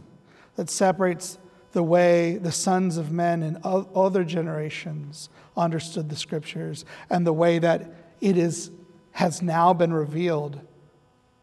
that 0.56 0.68
separates 0.68 1.38
the 1.72 1.82
way 1.82 2.36
the 2.36 2.52
sons 2.52 2.96
of 2.96 3.10
men 3.10 3.42
in 3.42 3.58
other 3.64 4.24
generations 4.24 5.28
understood 5.56 6.08
the 6.08 6.16
scriptures 6.16 6.84
and 7.10 7.26
the 7.26 7.32
way 7.32 7.58
that 7.58 7.90
it 8.20 8.36
is, 8.36 8.70
has 9.12 9.42
now 9.42 9.72
been 9.72 9.92
revealed 9.92 10.60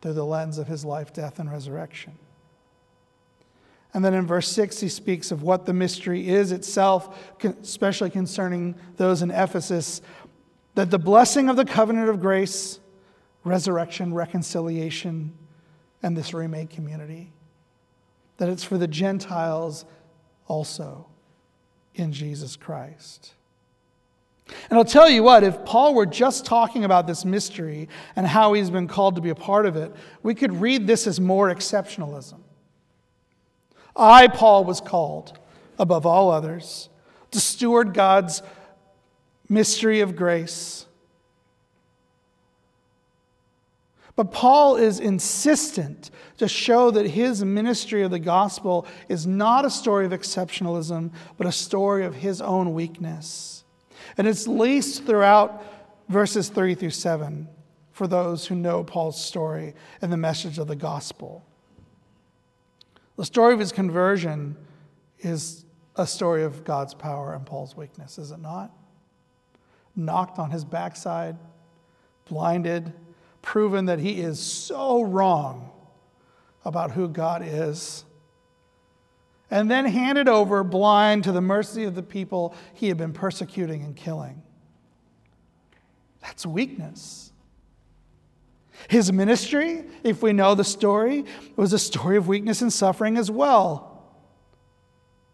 through 0.02 0.14
the 0.14 0.26
lens 0.26 0.58
of 0.58 0.68
his 0.68 0.86
life, 0.86 1.12
death, 1.12 1.40
and 1.40 1.52
resurrection. 1.52 2.18
And 3.94 4.06
then 4.06 4.14
in 4.14 4.28
verse 4.28 4.48
6, 4.50 4.80
he 4.80 4.88
speaks 4.88 5.32
of 5.32 5.42
what 5.42 5.66
the 5.66 5.74
mystery 5.74 6.30
is 6.30 6.52
itself, 6.52 7.34
especially 7.44 8.12
concerning 8.12 8.76
those 8.98 9.22
in 9.22 9.32
Ephesus, 9.32 10.02
that 10.76 10.92
the 10.92 11.00
blessing 11.00 11.50
of 11.50 11.56
the 11.56 11.66
covenant 11.66 12.08
of 12.08 12.20
grace, 12.20 12.80
resurrection, 13.44 14.14
reconciliation, 14.14 15.34
and 16.04 16.16
this 16.16 16.34
remade 16.34 16.70
community, 16.70 17.32
that 18.38 18.48
it's 18.48 18.64
for 18.64 18.78
the 18.78 18.88
Gentiles 18.88 19.86
also 20.50 21.06
in 21.96 22.12
Jesus 22.12 22.58
Christ. 22.58 23.34
And 24.70 24.78
I'll 24.78 24.86
tell 24.86 25.10
you 25.10 25.24
what, 25.24 25.44
if 25.44 25.64
Paul 25.64 25.94
were 25.94 26.06
just 26.06 26.46
talking 26.46 26.84
about 26.84 27.08
this 27.08 27.24
mystery 27.24 27.88
and 28.16 28.28
how 28.28 28.54
he's 28.54 28.70
been 28.70 28.88
called 28.88 29.16
to 29.16 29.22
be 29.22 29.30
a 29.30 29.36
part 29.36 29.66
of 29.66 29.78
it, 29.78 29.94
we 30.24 30.36
could 30.36 30.60
read 30.60 30.88
this 30.88 31.08
as 31.08 31.20
more 31.20 31.54
exceptionalism. 31.54 32.40
I, 33.96 34.28
Paul, 34.28 34.66
was 34.66 34.82
called, 34.82 35.38
above 35.78 36.06
all 36.06 36.32
others, 36.32 36.90
to 37.32 37.40
steward 37.40 37.94
God's 37.94 38.42
mystery 39.48 40.02
of 40.02 40.16
grace. 40.16 40.86
But 44.20 44.34
Paul 44.34 44.76
is 44.76 45.00
insistent 45.00 46.12
to 46.40 46.50
show 46.50 46.92
that 46.92 47.08
his 47.08 47.42
ministry 47.42 48.02
of 48.02 48.12
the 48.12 48.20
gospel 48.20 48.86
is 49.08 49.26
not 49.26 49.64
a 49.64 49.70
story 49.70 50.06
of 50.06 50.12
exceptionalism, 50.12 51.14
but 51.38 51.48
a 51.48 51.54
story 51.54 52.04
of 52.04 52.16
his 52.16 52.42
own 52.42 52.74
weakness. 52.74 53.64
And 54.18 54.28
it's 54.28 54.46
laced 54.46 55.06
throughout 55.06 55.64
verses 56.10 56.50
3 56.50 56.76
through 56.76 56.90
7 56.90 57.48
for 57.94 58.08
those 58.08 58.46
who 58.46 58.56
know 58.56 58.84
Paul's 58.84 59.24
story 59.24 59.74
and 60.02 60.12
the 60.12 60.18
message 60.18 60.58
of 60.58 60.68
the 60.68 60.76
gospel. 60.76 61.46
The 63.16 63.24
story 63.24 63.54
of 63.54 63.62
his 63.62 63.72
conversion 63.72 64.58
is 65.20 65.64
a 65.96 66.06
story 66.06 66.44
of 66.44 66.66
God's 66.66 66.94
power 66.94 67.36
and 67.36 67.46
Paul's 67.46 67.78
weakness, 67.78 68.18
is 68.18 68.32
it 68.32 68.42
not? 68.42 68.70
Knocked 69.96 70.40
on 70.40 70.52
his 70.52 70.66
backside, 70.66 71.38
blinded, 72.26 72.92
proven 73.42 73.86
that 73.86 74.00
he 74.00 74.22
is 74.22 74.40
so 74.40 75.02
wrong 75.02 75.72
about 76.66 76.92
who 76.92 77.08
God 77.08 77.42
is, 77.44 78.04
and 79.50 79.72
then 79.72 79.86
handed 79.86 80.28
over 80.28 80.64
blind 80.64 81.24
to 81.24 81.32
the 81.32 81.42
mercy 81.42 81.84
of 81.84 81.96
the 81.96 82.04
people 82.04 82.54
he 82.74 82.88
had 82.88 82.98
been 82.98 83.14
persecuting 83.14 83.84
and 83.84 83.96
killing. 83.96 84.44
That's 86.22 86.46
weakness. 86.46 87.32
His 88.88 89.12
ministry, 89.12 89.84
if 90.04 90.22
we 90.22 90.34
know 90.34 90.56
the 90.56 90.64
story, 90.64 91.26
was 91.56 91.74
a 91.74 91.80
story 91.80 92.18
of 92.18 92.28
weakness 92.28 92.62
and 92.62 92.72
suffering 92.72 93.18
as 93.18 93.30
well. 93.32 93.86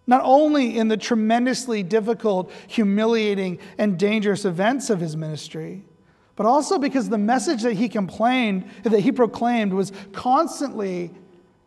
Not 0.08 0.22
only 0.24 0.78
in 0.78 0.88
the 0.88 0.98
tremendously 0.98 1.84
difficult, 1.84 2.52
humiliating, 2.68 3.60
and 3.78 3.98
dangerous 3.98 4.46
events 4.46 4.90
of 4.90 5.00
his 5.00 5.18
ministry, 5.18 5.84
but 6.36 6.46
also 6.46 6.78
because 6.78 7.10
the 7.10 7.18
message 7.18 7.64
that 7.64 7.74
he 7.74 7.88
complained, 7.88 8.70
that 8.84 9.00
he 9.00 9.12
proclaimed, 9.12 9.74
was 9.74 9.92
constantly, 10.12 11.12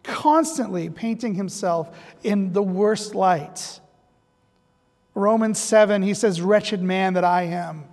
constantly 0.02 0.90
painting 0.90 1.34
himself 1.34 1.96
in 2.22 2.52
the 2.52 2.62
worst 2.62 3.14
light. 3.14 3.80
Romans 5.14 5.58
7, 5.58 6.02
he 6.02 6.14
says, 6.14 6.40
Wretched 6.40 6.82
man 6.82 7.14
that 7.14 7.24
I 7.24 7.44
am. 7.44 7.84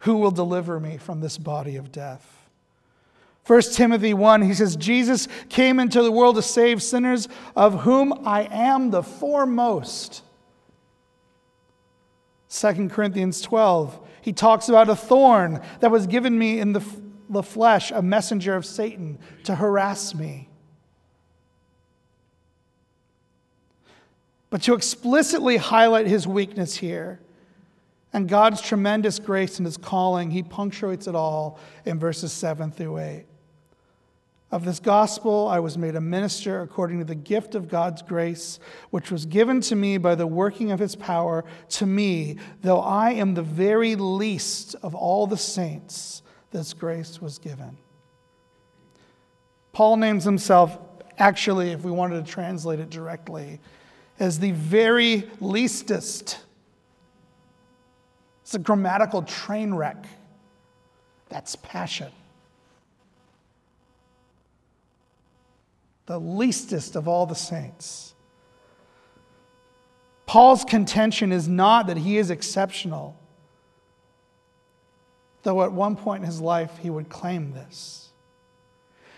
Who 0.00 0.16
will 0.16 0.32
deliver 0.32 0.80
me 0.80 0.96
from 0.96 1.20
this 1.20 1.38
body 1.38 1.76
of 1.76 1.92
death? 1.92 2.48
1 3.46 3.60
Timothy 3.72 4.14
1, 4.14 4.42
he 4.42 4.54
says, 4.54 4.76
Jesus 4.76 5.28
came 5.48 5.78
into 5.80 6.02
the 6.02 6.12
world 6.12 6.36
to 6.36 6.42
save 6.42 6.82
sinners, 6.82 7.28
of 7.54 7.82
whom 7.82 8.26
I 8.26 8.48
am 8.50 8.90
the 8.90 9.02
foremost. 9.02 10.22
2 12.52 12.90
Corinthians 12.90 13.40
12, 13.40 13.98
he 14.20 14.32
talks 14.32 14.68
about 14.68 14.88
a 14.90 14.94
thorn 14.96 15.60
that 15.80 15.90
was 15.90 16.06
given 16.06 16.38
me 16.38 16.60
in 16.60 16.74
the, 16.74 16.84
the 17.30 17.42
flesh, 17.42 17.90
a 17.90 18.02
messenger 18.02 18.54
of 18.54 18.66
Satan 18.66 19.18
to 19.44 19.54
harass 19.54 20.14
me. 20.14 20.48
But 24.50 24.62
to 24.62 24.74
explicitly 24.74 25.56
highlight 25.56 26.06
his 26.06 26.26
weakness 26.26 26.76
here, 26.76 27.20
and 28.12 28.28
God's 28.28 28.60
tremendous 28.60 29.18
grace 29.18 29.56
and 29.56 29.64
his 29.64 29.78
calling, 29.78 30.30
he 30.30 30.42
punctuates 30.42 31.06
it 31.06 31.14
all 31.14 31.58
in 31.86 31.98
verses 31.98 32.32
7 32.32 32.70
through 32.70 32.98
8. 32.98 33.24
Of 34.52 34.66
this 34.66 34.80
gospel, 34.80 35.48
I 35.48 35.60
was 35.60 35.78
made 35.78 35.96
a 35.96 36.00
minister 36.00 36.60
according 36.60 36.98
to 36.98 37.06
the 37.06 37.14
gift 37.14 37.54
of 37.54 37.68
God's 37.68 38.02
grace, 38.02 38.60
which 38.90 39.10
was 39.10 39.24
given 39.24 39.62
to 39.62 39.74
me 39.74 39.96
by 39.96 40.14
the 40.14 40.26
working 40.26 40.70
of 40.70 40.78
his 40.78 40.94
power 40.94 41.44
to 41.70 41.86
me, 41.86 42.36
though 42.60 42.80
I 42.80 43.12
am 43.12 43.32
the 43.32 43.42
very 43.42 43.96
least 43.96 44.76
of 44.82 44.94
all 44.94 45.26
the 45.26 45.38
saints, 45.38 46.22
this 46.50 46.74
grace 46.74 47.20
was 47.20 47.38
given. 47.38 47.78
Paul 49.72 49.96
names 49.96 50.22
himself, 50.22 50.78
actually, 51.16 51.70
if 51.70 51.82
we 51.82 51.90
wanted 51.90 52.24
to 52.24 52.30
translate 52.30 52.78
it 52.78 52.90
directly, 52.90 53.58
as 54.20 54.38
the 54.38 54.52
very 54.52 55.28
leastest 55.40 56.38
it's 58.42 58.56
a 58.56 58.58
grammatical 58.58 59.22
train 59.22 59.72
wreck. 59.72 60.04
That's 61.30 61.56
passion. 61.56 62.12
The 66.12 66.20
leastest 66.20 66.94
of 66.94 67.08
all 67.08 67.24
the 67.24 67.34
saints. 67.34 68.14
Paul's 70.26 70.62
contention 70.62 71.32
is 71.32 71.48
not 71.48 71.86
that 71.86 71.96
he 71.96 72.18
is 72.18 72.28
exceptional, 72.28 73.18
though 75.42 75.62
at 75.62 75.72
one 75.72 75.96
point 75.96 76.22
in 76.22 76.26
his 76.26 76.38
life 76.38 76.76
he 76.82 76.90
would 76.90 77.08
claim 77.08 77.52
this. 77.52 78.10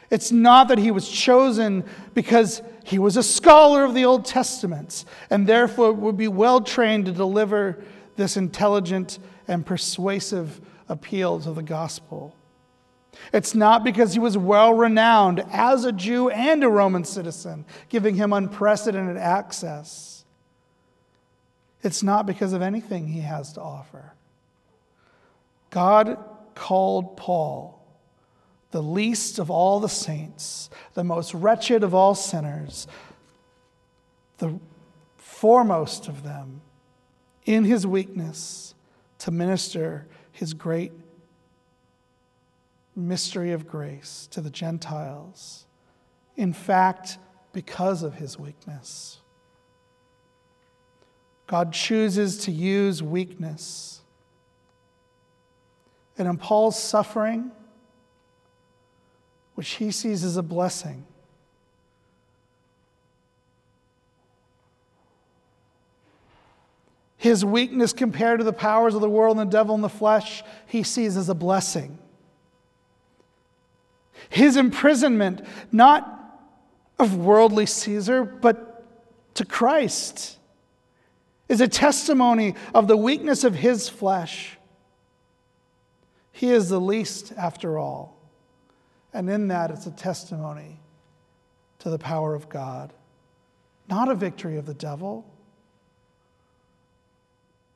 It's 0.08 0.30
not 0.30 0.68
that 0.68 0.78
he 0.78 0.92
was 0.92 1.08
chosen 1.08 1.82
because 2.14 2.62
he 2.84 3.00
was 3.00 3.16
a 3.16 3.24
scholar 3.24 3.82
of 3.82 3.92
the 3.92 4.04
Old 4.04 4.24
Testament 4.24 5.04
and 5.30 5.48
therefore 5.48 5.92
would 5.92 6.16
be 6.16 6.28
well 6.28 6.60
trained 6.60 7.06
to 7.06 7.12
deliver 7.12 7.82
this 8.14 8.36
intelligent 8.36 9.18
and 9.48 9.66
persuasive 9.66 10.60
appeal 10.88 11.40
to 11.40 11.50
the 11.50 11.64
gospel. 11.64 12.36
It's 13.32 13.54
not 13.54 13.84
because 13.84 14.12
he 14.12 14.18
was 14.18 14.36
well 14.36 14.74
renowned 14.74 15.44
as 15.50 15.84
a 15.84 15.92
Jew 15.92 16.30
and 16.30 16.62
a 16.62 16.68
Roman 16.68 17.04
citizen, 17.04 17.64
giving 17.88 18.14
him 18.16 18.32
unprecedented 18.32 19.16
access. 19.16 20.24
It's 21.82 22.02
not 22.02 22.26
because 22.26 22.52
of 22.52 22.62
anything 22.62 23.08
he 23.08 23.20
has 23.20 23.52
to 23.54 23.60
offer. 23.60 24.14
God 25.70 26.18
called 26.54 27.16
Paul, 27.16 27.84
the 28.70 28.82
least 28.82 29.38
of 29.38 29.50
all 29.50 29.80
the 29.80 29.88
saints, 29.88 30.70
the 30.94 31.04
most 31.04 31.34
wretched 31.34 31.82
of 31.82 31.94
all 31.94 32.14
sinners, 32.14 32.86
the 34.38 34.58
foremost 35.16 36.08
of 36.08 36.22
them, 36.22 36.62
in 37.44 37.64
his 37.64 37.86
weakness 37.86 38.74
to 39.18 39.30
minister 39.30 40.06
his 40.32 40.54
great 40.54 40.92
mystery 42.96 43.52
of 43.52 43.66
grace 43.66 44.28
to 44.30 44.40
the 44.40 44.50
Gentiles. 44.50 45.66
In 46.36 46.52
fact, 46.52 47.18
because 47.52 48.02
of 48.02 48.14
his 48.14 48.38
weakness. 48.38 49.18
God 51.46 51.72
chooses 51.72 52.38
to 52.44 52.50
use 52.50 53.02
weakness. 53.02 54.00
And 56.16 56.28
in 56.28 56.36
Paul's 56.36 56.80
suffering, 56.80 57.50
which 59.54 59.70
he 59.70 59.90
sees 59.90 60.24
as 60.24 60.36
a 60.36 60.42
blessing, 60.42 61.06
His 67.24 67.42
weakness 67.42 67.94
compared 67.94 68.40
to 68.40 68.44
the 68.44 68.52
powers 68.52 68.94
of 68.94 69.00
the 69.00 69.08
world 69.08 69.38
and 69.38 69.50
the 69.50 69.50
devil 69.50 69.74
in 69.74 69.80
the 69.80 69.88
flesh, 69.88 70.42
he 70.66 70.82
sees 70.82 71.16
as 71.16 71.30
a 71.30 71.34
blessing. 71.34 71.96
His 74.28 74.56
imprisonment, 74.56 75.42
not 75.72 76.10
of 76.98 77.16
worldly 77.16 77.66
Caesar, 77.66 78.24
but 78.24 78.86
to 79.34 79.44
Christ, 79.44 80.38
is 81.48 81.60
a 81.60 81.68
testimony 81.68 82.54
of 82.74 82.88
the 82.88 82.96
weakness 82.96 83.44
of 83.44 83.54
his 83.54 83.88
flesh. 83.88 84.56
He 86.32 86.50
is 86.50 86.68
the 86.68 86.80
least 86.80 87.32
after 87.36 87.78
all. 87.78 88.16
And 89.12 89.30
in 89.30 89.48
that, 89.48 89.70
it's 89.70 89.86
a 89.86 89.92
testimony 89.92 90.80
to 91.80 91.90
the 91.90 91.98
power 91.98 92.34
of 92.34 92.48
God, 92.48 92.92
not 93.88 94.08
a 94.08 94.14
victory 94.14 94.56
of 94.56 94.66
the 94.66 94.74
devil. 94.74 95.24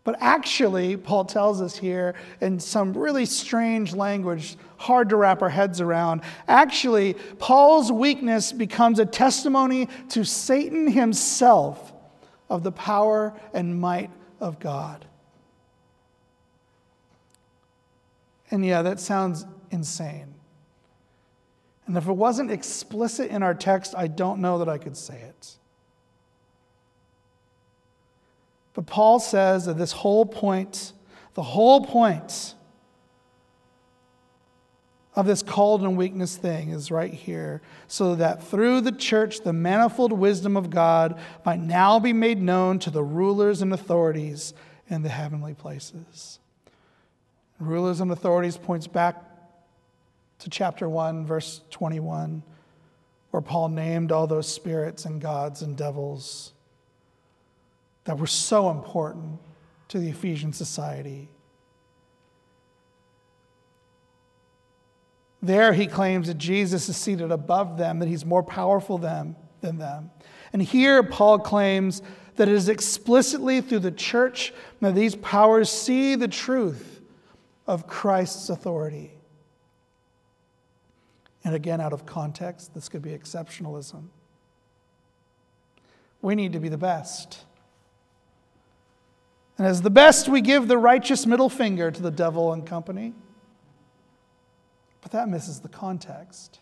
But 0.09 0.17
actually, 0.23 0.97
Paul 0.97 1.27
tells 1.27 1.61
us 1.61 1.77
here 1.77 2.15
in 2.41 2.61
some 2.61 2.95
really 2.95 3.27
strange 3.27 3.95
language, 3.95 4.57
hard 4.79 5.11
to 5.11 5.17
wrap 5.17 5.43
our 5.43 5.51
heads 5.51 5.83
around. 5.83 6.23
Actually, 6.49 7.13
Paul's 7.39 7.93
weakness 7.93 8.51
becomes 8.51 9.01
a 9.01 9.05
testimony 9.05 9.87
to 10.09 10.25
Satan 10.25 10.91
himself 10.91 11.93
of 12.49 12.63
the 12.63 12.73
power 12.73 13.39
and 13.53 13.79
might 13.79 14.11
of 14.41 14.59
God. 14.59 15.05
And 18.51 18.65
yeah, 18.65 18.81
that 18.81 19.01
sounds 19.01 19.45
insane. 19.71 20.33
And 21.85 21.99
if 21.99 22.09
it 22.09 22.15
wasn't 22.15 22.51
explicit 22.51 23.31
in 23.31 23.43
our 23.43 23.53
text, 23.53 23.95
I 23.95 24.07
don't 24.07 24.41
know 24.41 24.57
that 24.61 24.71
I 24.71 24.79
could 24.79 24.97
say 24.97 25.21
it. 25.21 25.58
But 28.79 28.87
Paul 28.87 29.19
says 29.19 29.67
that 29.67 29.77
this 29.77 29.91
whole 29.91 30.25
point, 30.25 30.93
the 31.35 31.43
whole 31.43 31.85
point 31.85 32.55
of 35.17 35.27
this 35.27 35.43
called 35.43 35.83
and 35.83 35.97
weakness 35.97 36.37
thing 36.37 36.71
is 36.71 36.89
right 36.93 37.13
here, 37.13 37.61
so 37.89 38.15
that 38.15 38.41
through 38.41 38.83
the 38.83 38.93
church 38.93 39.41
the 39.41 39.53
manifold 39.53 40.13
wisdom 40.13 40.57
of 40.57 40.71
God 40.71 41.19
might 41.45 41.59
now 41.59 41.99
be 41.99 42.13
made 42.13 42.41
known 42.41 42.79
to 42.79 42.91
the 42.91 43.03
rulers 43.03 43.63
and 43.63 43.73
authorities 43.73 44.55
in 44.87 45.03
the 45.03 45.09
heavenly 45.09 45.55
places. 45.55 46.39
Rulers 47.59 48.01
and 48.01 48.13
authorities 48.13 48.57
points 48.57 48.87
back 48.87 49.17
to 50.39 50.49
chapter 50.49 50.89
1, 50.89 51.27
verse 51.27 51.63
21, 51.71 52.45
where 53.33 53.43
Paul 53.43 53.71
named 53.71 54.13
all 54.13 54.29
those 54.29 54.47
spirits 54.47 55.05
and 55.05 55.21
gods 55.21 55.63
and 55.63 55.77
devils 55.77 56.53
that 58.09 58.19
were 58.19 58.27
so 58.27 58.71
important 58.71 59.39
to 59.87 59.99
the 59.99 60.09
Ephesian 60.09 60.51
society. 60.51 61.29
There, 65.43 65.75
he 65.75 65.87
claims 65.87 66.29
that 66.29 66.39
Jesus 66.39 66.89
is 66.89 66.97
seated 66.97 67.31
above 67.31 67.77
them, 67.77 67.99
that 67.99 68.09
he's 68.09 68.25
more 68.25 68.43
powerful 68.43 68.97
than, 68.97 69.37
than 69.61 69.77
them. 69.77 70.11
And 70.55 70.63
here, 70.63 71.03
Paul 71.03 71.39
claims 71.39 72.01
that 72.37 72.49
it 72.49 72.55
is 72.55 72.71
explicitly 72.71 73.61
through 73.61 73.81
the 73.81 73.93
church 73.93 74.55
that 74.81 74.95
these 74.95 75.15
powers 75.15 75.69
see 75.69 76.15
the 76.15 76.29
truth 76.29 77.03
of 77.67 77.87
Christ's 77.87 78.49
authority. 78.49 79.13
And 81.45 81.55
again, 81.55 81.79
out 81.79 81.93
of 81.93 82.07
context, 82.07 82.73
this 82.73 82.89
could 82.89 83.03
be 83.03 83.11
exceptionalism. 83.11 84.05
We 86.23 86.35
need 86.35 86.55
to 86.55 86.59
be 86.59 86.71
the 86.71 86.79
best. 86.79 87.45
And 89.59 89.67
as 89.67 89.83
the 89.83 89.91
best, 89.91 90.29
we 90.29 90.41
give 90.41 90.69
the 90.69 90.79
righteous 90.79 91.27
middle 91.27 91.49
finger 91.49 91.91
to 91.91 92.03
the 92.03 92.13
devil 92.13 92.53
and 92.53 92.65
company. 92.65 93.13
But 95.03 95.11
that 95.13 95.29
misses 95.29 95.61
the 95.61 95.69
context. 95.69 96.61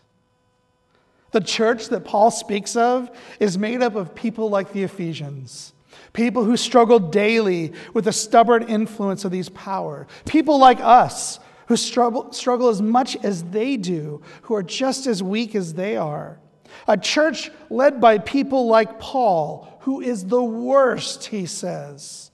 The 1.31 1.41
church 1.41 1.89
that 1.89 2.05
Paul 2.05 2.31
speaks 2.31 2.75
of 2.75 3.11
is 3.39 3.57
made 3.57 3.83
up 3.83 3.95
of 3.95 4.15
people 4.15 4.49
like 4.49 4.73
the 4.73 4.83
Ephesians, 4.83 5.73
people 6.13 6.43
who 6.43 6.57
struggle 6.57 6.99
daily 6.99 7.73
with 7.93 8.05
the 8.05 8.13
stubborn 8.13 8.63
influence 8.63 9.25
of 9.25 9.31
these 9.31 9.49
powers, 9.49 10.07
people 10.25 10.57
like 10.57 10.79
us 10.79 11.39
who 11.67 11.75
struggle, 11.75 12.31
struggle 12.31 12.69
as 12.69 12.81
much 12.81 13.17
as 13.23 13.43
they 13.43 13.77
do, 13.77 14.21
who 14.43 14.55
are 14.55 14.63
just 14.63 15.05
as 15.05 15.21
weak 15.21 15.53
as 15.53 15.73
they 15.73 15.97
are. 15.97 16.39
A 16.87 16.97
church 16.97 17.51
led 17.69 17.99
by 17.99 18.17
people 18.17 18.67
like 18.67 18.99
Paul, 18.99 19.77
who 19.81 20.01
is 20.01 20.25
the 20.25 20.43
worst, 20.43 21.25
he 21.25 21.45
says 21.45 22.31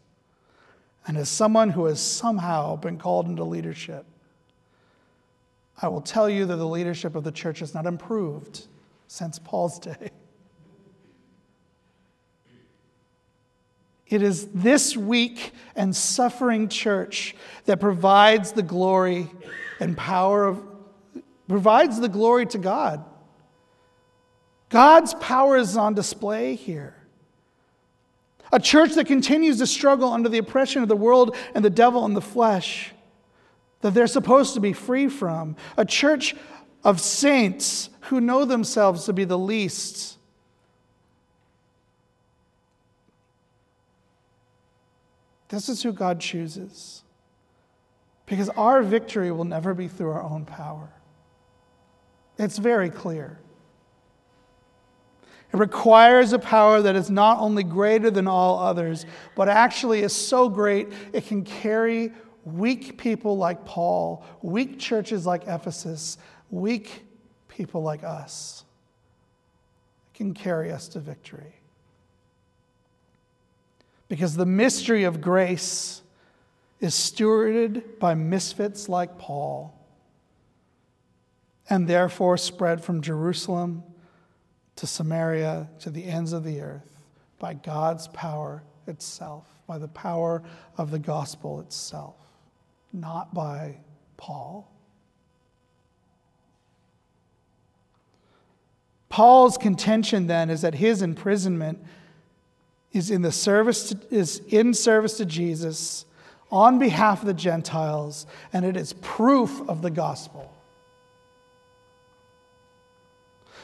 and 1.06 1.18
as 1.18 1.30
someone 1.30 1.70
who 1.70 1.86
has 1.86 2.00
somehow 2.00 2.76
been 2.76 2.98
called 2.98 3.28
into 3.28 3.44
leadership, 3.44 4.06
I 5.82 5.88
will 5.88 6.02
tell 6.02 6.30
you 6.30 6.46
that 6.46 6.56
the 6.56 6.68
leadership 6.68 7.16
of 7.16 7.24
the 7.24 7.32
church 7.32 7.60
has 7.60 7.74
not 7.74 7.86
improved 7.86 8.68
since 9.08 9.40
Paul's 9.40 9.80
day. 9.80 10.12
It 14.08 14.22
is 14.22 14.48
this 14.50 14.96
weak 14.96 15.54
and 15.76 15.96
suffering 15.96 16.70
church 16.70 17.36
that 17.66 17.80
provides 17.80 18.52
the 18.52 18.62
glory 18.62 19.28
and 19.80 19.98
power 19.98 20.46
of, 20.46 20.64
provides 21.48 22.00
the 22.00 22.10
glory 22.10 22.46
to 22.48 22.60
God. 22.60 23.04
God's 24.70 25.16
power 25.16 25.58
is 25.58 25.76
on 25.76 25.96
display 25.96 26.56
here. 26.56 26.96
A 28.54 28.60
church 28.60 28.94
that 28.94 29.08
continues 29.08 29.58
to 29.58 29.66
struggle 29.66 30.14
under 30.14 30.30
the 30.30 30.38
oppression 30.38 30.84
of 30.84 30.88
the 30.88 30.96
world 30.96 31.36
and 31.56 31.66
the 31.66 31.72
devil 31.72 32.06
and 32.06 32.16
the 32.16 32.22
flesh 32.22 32.92
that 33.82 33.96
they're 33.96 34.06
supposed 34.06 34.54
to 34.54 34.60
be 34.60 34.74
free 34.74 35.10
from. 35.10 35.56
A 35.76 35.84
church 35.84 36.36
of 36.84 37.02
saints 37.02 37.90
who 38.02 38.22
know 38.22 38.46
themselves 38.46 39.06
to 39.06 39.14
be 39.14 39.26
the 39.26 39.40
least. 39.40 40.20
This 45.48 45.68
is 45.68 45.82
who 45.82 45.92
God 45.92 46.20
chooses. 46.20 47.04
Because 48.28 48.50
our 48.50 48.84
victory 48.84 49.32
will 49.32 49.46
never 49.46 49.74
be 49.74 49.88
through 49.88 50.12
our 50.12 50.24
own 50.24 50.46
power. 50.46 50.90
It's 52.38 52.60
very 52.60 52.92
clear. 52.92 53.40
It 55.54 55.58
requires 55.58 56.34
a 56.34 56.40
power 56.40 56.82
that 56.82 56.96
is 56.96 57.12
not 57.12 57.38
only 57.40 57.64
greater 57.64 58.10
than 58.10 58.28
all 58.28 58.58
others, 58.58 59.06
but 59.36 59.48
actually 59.48 60.02
is 60.02 60.14
so 60.14 60.50
great 60.50 60.92
it 61.14 61.28
can 61.28 61.44
carry 61.44 62.12
weak 62.44 62.98
people 62.98 63.38
like 63.38 63.64
Paul, 63.64 64.26
weak 64.42 64.80
churches 64.80 65.28
like 65.28 65.44
Ephesus, 65.48 66.18
weak 66.50 67.06
people 67.48 67.84
like 67.84 68.04
us. 68.04 68.66
It 70.12 70.18
can 70.18 70.34
carry 70.34 70.72
us 70.72 70.88
to 70.90 71.00
victory. 71.00 71.54
Because 74.08 74.36
the 74.36 74.48
mystery 74.48 75.04
of 75.04 75.22
grace 75.22 76.02
is 76.80 76.96
stewarded 76.96 78.00
by 78.00 78.16
misfits 78.16 78.90
like 78.90 79.20
Paul, 79.20 79.74
and 81.70 81.88
therefore 81.88 82.38
spread 82.38 82.84
from 82.84 83.02
Jerusalem 83.02 83.84
to 84.76 84.88
Samaria, 84.88 85.70
to 85.80 85.90
the 85.90 86.06
ends 86.06 86.34
of 86.34 86.44
the 86.44 86.62
earth, 86.62 86.98
by 87.40 87.54
God's 87.54 88.08
power 88.10 88.64
itself, 88.88 89.46
by 89.68 89.78
the 89.78 89.88
power 89.88 90.44
of 90.78 90.92
the 90.92 91.00
gospel 91.00 91.60
itself, 91.60 92.16
not 92.92 93.34
by 93.34 93.78
Paul. 94.18 94.70
Paul's 99.10 99.58
contention 99.58 100.26
then 100.28 100.50
is 100.50 100.62
that 100.62 100.76
his 100.76 101.02
imprisonment 101.02 101.80
is 102.94 103.12
in 103.12 103.22
the 103.22 103.32
service 103.32 103.90
to, 103.90 104.00
is 104.10 104.40
in 104.48 104.74
service 104.74 105.18
to 105.18 105.26
Jesus 105.26 106.06
on 106.52 106.78
behalf 106.78 107.22
of 107.22 107.28
the 107.28 107.34
Gentiles, 107.34 108.28
and 108.54 108.64
it 108.64 108.78
is 108.78 108.94
proof 108.94 109.62
of 109.68 109.82
the 109.82 109.90
gospel. 109.90 110.53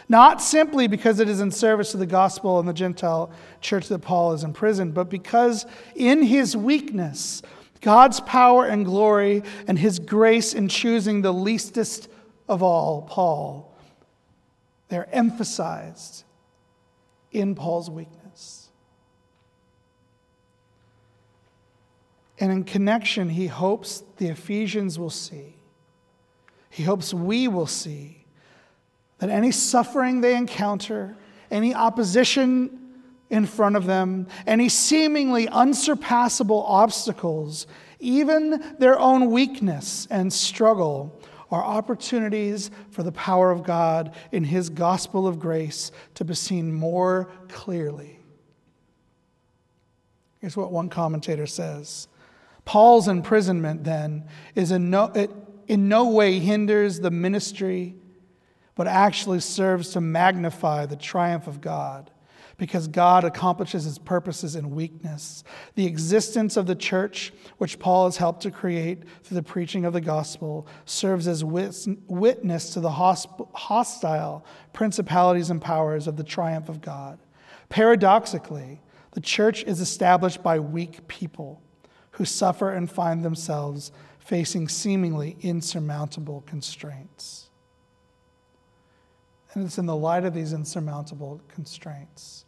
Not 0.10 0.42
simply 0.42 0.88
because 0.88 1.20
it 1.20 1.30
is 1.30 1.40
in 1.40 1.52
service 1.52 1.92
to 1.92 1.98
the 1.98 2.08
gospel 2.08 2.60
and 2.60 2.68
the 2.68 2.74
Gentile 2.74 3.32
church 3.62 3.88
that 3.90 4.00
Paul 4.00 4.34
is 4.34 4.44
imprisoned, 4.44 4.96
but 4.96 5.08
because 5.08 5.68
in 5.96 6.24
his 6.24 6.58
weakness, 6.58 7.44
God's 7.82 8.20
power 8.22 8.66
and 8.66 8.84
glory 8.84 9.44
and 9.68 9.78
his 9.78 10.00
grace 10.00 10.56
in 10.56 10.68
choosing 10.68 11.22
the 11.22 11.32
leastest 11.32 12.10
of 12.48 12.64
all, 12.64 13.04
Paul, 13.04 13.72
they're 14.88 15.08
emphasized 15.14 16.24
in 17.32 17.54
Paul's 17.54 17.92
weakness. 17.92 18.70
And 22.40 22.52
in 22.52 22.64
connection, 22.64 23.30
he 23.30 23.46
hopes 23.46 24.04
the 24.18 24.30
Ephesians 24.30 24.98
will 24.98 25.12
see, 25.12 25.56
he 26.72 26.82
hopes 26.82 27.14
we 27.14 27.48
will 27.48 27.68
see 27.68 28.19
that 29.20 29.30
any 29.30 29.52
suffering 29.52 30.22
they 30.22 30.36
encounter, 30.36 31.16
any 31.52 31.74
opposition 31.74 32.80
in 33.30 33.46
front 33.46 33.76
of 33.76 33.86
them, 33.86 34.28
any 34.48 34.70
seemingly 34.70 35.48
unsurpassable 35.48 36.64
obstacles, 36.64 37.68
even 38.00 38.76
their 38.80 39.00
own 39.00 39.30
weakness 39.32 40.08
and 40.10 40.32
struggle, 40.32 41.22
are 41.52 41.64
opportunities 41.64 42.70
for 42.92 43.04
the 43.04 43.12
power 43.12 43.52
of 43.52 43.64
God 43.64 44.16
in 44.32 44.44
His 44.44 44.70
gospel 44.70 45.28
of 45.28 45.40
grace 45.40 45.92
to 46.16 46.24
be 46.24 46.36
seen 46.36 46.74
more 46.74 47.30
clearly. 47.50 48.20
Here's 50.40 50.56
what 50.56 50.72
one 50.72 50.90
commentator 50.90 51.48
says 51.48 52.08
Paul's 52.66 53.08
imprisonment, 53.08 53.84
then, 53.84 54.26
is 54.56 54.72
in 54.72 54.90
no, 54.90 55.06
it 55.06 55.32
in 55.68 55.90
no 55.90 56.10
way 56.10 56.40
hinders 56.40 57.00
the 57.00 57.12
ministry, 57.12 57.96
but 58.80 58.88
actually 58.88 59.42
serves 59.42 59.90
to 59.90 60.00
magnify 60.00 60.86
the 60.86 60.96
triumph 60.96 61.48
of 61.48 61.60
God 61.60 62.10
because 62.56 62.88
God 62.88 63.26
accomplishes 63.26 63.84
his 63.84 64.00
purposes 64.00 64.56
in 64.56 64.74
weakness. 64.74 65.44
The 65.76 65.86
existence 65.86 66.56
of 66.56 66.66
the 66.66 66.76
church, 66.76 67.34
which 67.58 67.78
Paul 67.78 68.06
has 68.06 68.16
helped 68.16 68.42
to 68.44 68.52
create 68.52 69.04
through 69.22 69.36
the 69.36 69.44
preaching 69.44 69.84
of 69.84 69.92
the 69.92 70.00
gospel, 70.00 70.66
serves 70.86 71.28
as 71.28 71.44
witness 71.44 72.70
to 72.70 72.80
the 72.80 72.90
hostile 72.90 74.46
principalities 74.72 75.50
and 75.50 75.62
powers 75.62 76.08
of 76.08 76.16
the 76.16 76.24
triumph 76.24 76.70
of 76.70 76.80
God. 76.80 77.20
Paradoxically, 77.68 78.82
the 79.12 79.20
church 79.20 79.62
is 79.66 79.82
established 79.82 80.42
by 80.42 80.58
weak 80.58 81.06
people 81.10 81.62
who 82.12 82.24
suffer 82.24 82.72
and 82.72 82.90
find 82.90 83.26
themselves 83.26 83.92
facing 84.20 84.70
seemingly 84.70 85.36
insurmountable 85.42 86.46
constraints. 86.48 87.49
And 89.54 89.66
it's 89.66 89.78
in 89.78 89.86
the 89.86 89.96
light 89.96 90.26
of 90.26 90.34
these 90.34 90.54
insurmountable 90.54 91.42
constraints 91.48 92.46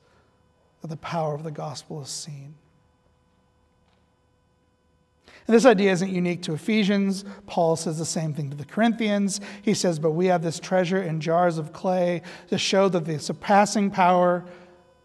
that 0.81 0.87
the 0.87 0.97
power 0.97 1.33
of 1.33 1.43
the 1.43 1.51
gospel 1.51 2.01
is 2.01 2.09
seen. 2.09 2.55
And 5.47 5.55
this 5.55 5.65
idea 5.65 5.91
isn't 5.91 6.11
unique 6.11 6.43
to 6.43 6.53
Ephesians. 6.53 7.25
Paul 7.47 7.75
says 7.75 7.97
the 7.97 8.05
same 8.05 8.33
thing 8.33 8.51
to 8.51 8.55
the 8.55 8.65
Corinthians. 8.65 9.41
He 9.61 9.73
says, 9.73 9.99
But 9.99 10.11
we 10.11 10.27
have 10.27 10.43
this 10.43 10.59
treasure 10.59 11.01
in 11.01 11.19
jars 11.19 11.57
of 11.57 11.73
clay 11.73 12.21
to 12.47 12.57
show 12.57 12.87
that 12.89 13.05
the 13.05 13.19
surpassing 13.19 13.89
power 13.89 14.45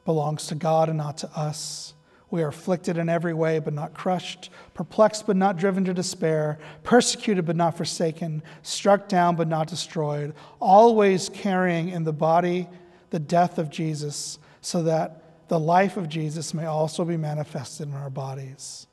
belongs 0.05 0.47
to 0.49 0.55
God 0.55 0.89
and 0.89 0.99
not 0.99 1.17
to 1.19 1.31
us. 1.39 1.95
We 2.31 2.43
are 2.43 2.49
afflicted 2.49 2.99
in 2.99 3.09
every 3.09 3.35
way, 3.35 3.61
but 3.61 3.73
not 3.73 3.95
crushed, 3.95 4.51
perplexed, 4.75 5.27
but 5.27 5.37
not 5.37 5.57
driven 5.57 5.85
to 5.85 5.95
despair, 5.95 6.59
persecuted, 6.83 7.47
but 7.47 7.55
not 7.55 7.77
forsaken, 7.77 8.43
struck 8.63 9.09
down, 9.09 9.37
but 9.37 9.47
not 9.47 9.69
destroyed, 9.69 10.35
always 10.59 11.29
carrying 11.29 11.91
in 11.91 12.03
the 12.05 12.13
body 12.13 12.69
the 13.11 13.21
death 13.21 13.59
of 13.59 13.71
Jesus, 13.71 14.39
so 14.61 14.83
that 14.83 15.49
the 15.49 15.59
life 15.59 15.97
of 15.97 16.09
Jesus 16.09 16.53
may 16.53 16.67
also 16.67 17.05
be 17.05 17.17
manifested 17.17 17.89
in 17.89 17.95
our 17.95 18.11
bodies. 18.11 18.89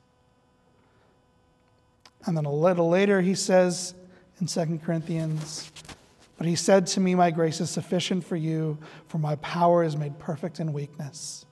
And 2.26 2.36
then 2.36 2.44
a 2.44 2.52
little 2.52 2.88
later, 2.88 3.20
he 3.20 3.34
says 3.34 3.94
in 4.40 4.46
2 4.46 4.80
Corinthians, 4.84 5.70
But 6.38 6.46
he 6.46 6.54
said 6.54 6.86
to 6.88 7.00
me, 7.00 7.14
My 7.14 7.32
grace 7.32 7.60
is 7.60 7.70
sufficient 7.70 8.24
for 8.24 8.36
you, 8.36 8.78
for 9.08 9.18
my 9.18 9.34
power 9.36 9.82
is 9.82 9.96
made 9.96 10.18
perfect 10.20 10.60
in 10.60 10.72
weakness. 10.72 11.44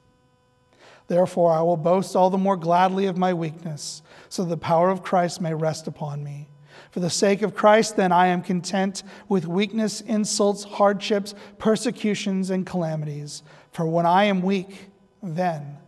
Therefore, 1.08 1.52
I 1.52 1.60
will 1.62 1.76
boast 1.76 2.16
all 2.16 2.30
the 2.30 2.38
more 2.38 2.56
gladly 2.56 3.06
of 3.06 3.16
my 3.16 3.34
weakness, 3.34 4.02
so 4.28 4.44
the 4.44 4.56
power 4.56 4.90
of 4.90 5.02
Christ 5.02 5.40
may 5.40 5.54
rest 5.54 5.86
upon 5.86 6.22
me. 6.24 6.48
For 6.90 7.00
the 7.00 7.10
sake 7.10 7.42
of 7.42 7.54
Christ, 7.54 7.96
then, 7.96 8.12
I 8.12 8.28
am 8.28 8.42
content 8.42 9.02
with 9.28 9.46
weakness, 9.46 10.00
insults, 10.00 10.64
hardships, 10.64 11.34
persecutions, 11.58 12.50
and 12.50 12.66
calamities. 12.66 13.42
For 13.72 13.86
when 13.86 14.06
I 14.06 14.24
am 14.24 14.42
weak, 14.42 14.90
then 15.22 15.78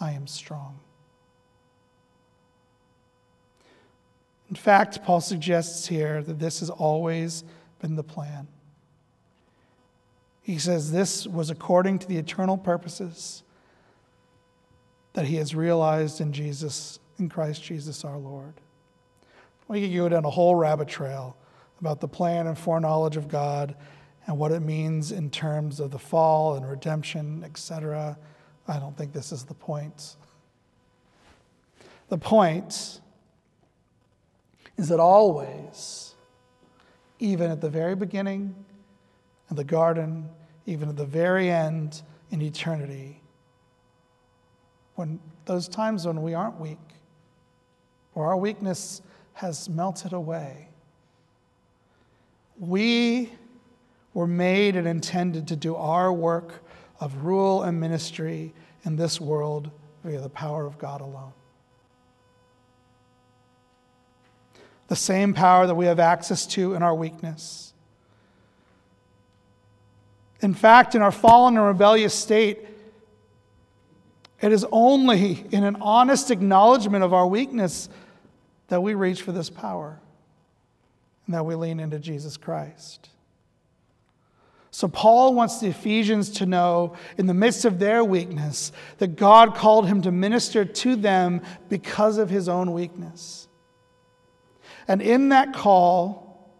I 0.00 0.12
am 0.12 0.26
strong. 0.26 0.78
In 4.48 4.56
fact, 4.56 5.02
Paul 5.02 5.20
suggests 5.20 5.86
here 5.86 6.22
that 6.22 6.38
this 6.38 6.60
has 6.60 6.70
always 6.70 7.42
been 7.80 7.96
the 7.96 8.04
plan. 8.04 8.46
He 10.42 10.58
says 10.58 10.92
this 10.92 11.26
was 11.26 11.50
according 11.50 12.00
to 12.00 12.06
the 12.08 12.18
eternal 12.18 12.58
purposes 12.58 13.41
that 15.12 15.26
he 15.26 15.36
has 15.36 15.54
realized 15.54 16.20
in 16.20 16.32
Jesus, 16.32 16.98
in 17.18 17.28
Christ 17.28 17.62
Jesus 17.62 18.04
our 18.04 18.18
Lord. 18.18 18.54
We 19.68 19.80
could 19.80 19.96
go 19.96 20.08
down 20.08 20.24
a 20.24 20.30
whole 20.30 20.54
rabbit 20.54 20.88
trail 20.88 21.36
about 21.80 22.00
the 22.00 22.08
plan 22.08 22.46
and 22.46 22.56
foreknowledge 22.56 23.16
of 23.16 23.28
God 23.28 23.74
and 24.26 24.38
what 24.38 24.52
it 24.52 24.60
means 24.60 25.12
in 25.12 25.30
terms 25.30 25.80
of 25.80 25.90
the 25.90 25.98
fall 25.98 26.54
and 26.54 26.68
redemption, 26.68 27.42
etc. 27.44 28.16
I 28.68 28.78
don't 28.78 28.96
think 28.96 29.12
this 29.12 29.32
is 29.32 29.44
the 29.44 29.54
point. 29.54 30.16
The 32.08 32.18
point 32.18 33.00
is 34.76 34.88
that 34.88 35.00
always, 35.00 36.14
even 37.18 37.50
at 37.50 37.60
the 37.60 37.70
very 37.70 37.94
beginning 37.94 38.54
in 39.50 39.56
the 39.56 39.64
garden, 39.64 40.28
even 40.66 40.88
at 40.88 40.96
the 40.96 41.06
very 41.06 41.50
end 41.50 42.02
in 42.30 42.42
eternity, 42.42 43.21
when 44.94 45.20
those 45.44 45.68
times 45.68 46.06
when 46.06 46.22
we 46.22 46.34
aren't 46.34 46.60
weak 46.60 46.78
or 48.14 48.26
our 48.26 48.36
weakness 48.36 49.02
has 49.34 49.68
melted 49.68 50.12
away, 50.12 50.68
we 52.58 53.30
were 54.14 54.26
made 54.26 54.76
and 54.76 54.86
intended 54.86 55.48
to 55.48 55.56
do 55.56 55.74
our 55.74 56.12
work 56.12 56.62
of 57.00 57.24
rule 57.24 57.62
and 57.62 57.80
ministry 57.80 58.52
in 58.84 58.96
this 58.96 59.20
world 59.20 59.70
via 60.04 60.20
the 60.20 60.28
power 60.28 60.66
of 60.66 60.78
God 60.78 61.00
alone. 61.00 61.32
The 64.88 64.96
same 64.96 65.32
power 65.32 65.66
that 65.66 65.74
we 65.74 65.86
have 65.86 65.98
access 65.98 66.46
to 66.48 66.74
in 66.74 66.82
our 66.82 66.94
weakness. 66.94 67.72
In 70.40 70.54
fact, 70.54 70.94
in 70.94 71.02
our 71.02 71.12
fallen 71.12 71.56
and 71.56 71.66
rebellious 71.66 72.12
state, 72.12 72.66
it 74.42 74.52
is 74.52 74.66
only 74.72 75.46
in 75.50 75.64
an 75.64 75.76
honest 75.80 76.30
acknowledgement 76.30 77.04
of 77.04 77.14
our 77.14 77.26
weakness 77.26 77.88
that 78.68 78.82
we 78.82 78.94
reach 78.94 79.22
for 79.22 79.32
this 79.32 79.48
power 79.48 80.00
and 81.26 81.34
that 81.34 81.46
we 81.46 81.54
lean 81.54 81.78
into 81.78 81.98
Jesus 81.98 82.36
Christ. 82.36 83.08
So, 84.74 84.88
Paul 84.88 85.34
wants 85.34 85.60
the 85.60 85.68
Ephesians 85.68 86.30
to 86.30 86.46
know, 86.46 86.96
in 87.18 87.26
the 87.26 87.34
midst 87.34 87.66
of 87.66 87.78
their 87.78 88.02
weakness, 88.02 88.72
that 88.98 89.16
God 89.16 89.54
called 89.54 89.86
him 89.86 90.00
to 90.02 90.10
minister 90.10 90.64
to 90.64 90.96
them 90.96 91.42
because 91.68 92.16
of 92.16 92.30
his 92.30 92.48
own 92.48 92.72
weakness. 92.72 93.48
And 94.88 95.02
in 95.02 95.28
that 95.28 95.52
call, 95.52 96.50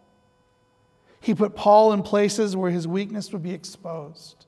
he 1.21 1.35
put 1.35 1.57
Paul 1.57 1.95
in 1.95 2.03
places 2.03 2.55
where 2.55 2.71
his 2.71 2.87
weakness 2.87 3.33
would 3.33 3.43
be 3.43 3.53
exposed, 3.53 4.45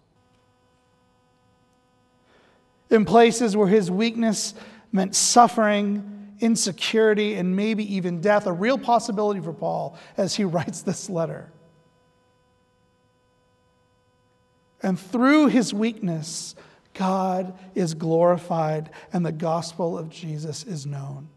in 2.91 3.05
places 3.05 3.57
where 3.57 3.69
his 3.69 3.91
weakness 3.91 4.55
meant 4.93 5.15
suffering, 5.15 6.37
insecurity, 6.41 7.35
and 7.35 7.57
maybe 7.57 7.95
even 7.97 8.21
death, 8.21 8.47
a 8.47 8.53
real 8.53 8.79
possibility 8.79 9.41
for 9.41 9.53
Paul 9.53 9.99
as 10.17 10.35
he 10.35 10.45
writes 10.45 10.83
this 10.83 11.09
letter. 11.11 11.51
And 14.83 15.01
through 15.01 15.47
his 15.47 15.73
weakness, 15.73 16.55
God 16.93 17.59
is 17.75 17.95
glorified 17.95 18.91
and 19.13 19.25
the 19.25 19.33
gospel 19.33 19.99
of 19.99 20.11
Jesus 20.11 20.63
is 20.65 20.87
known. 20.87 21.29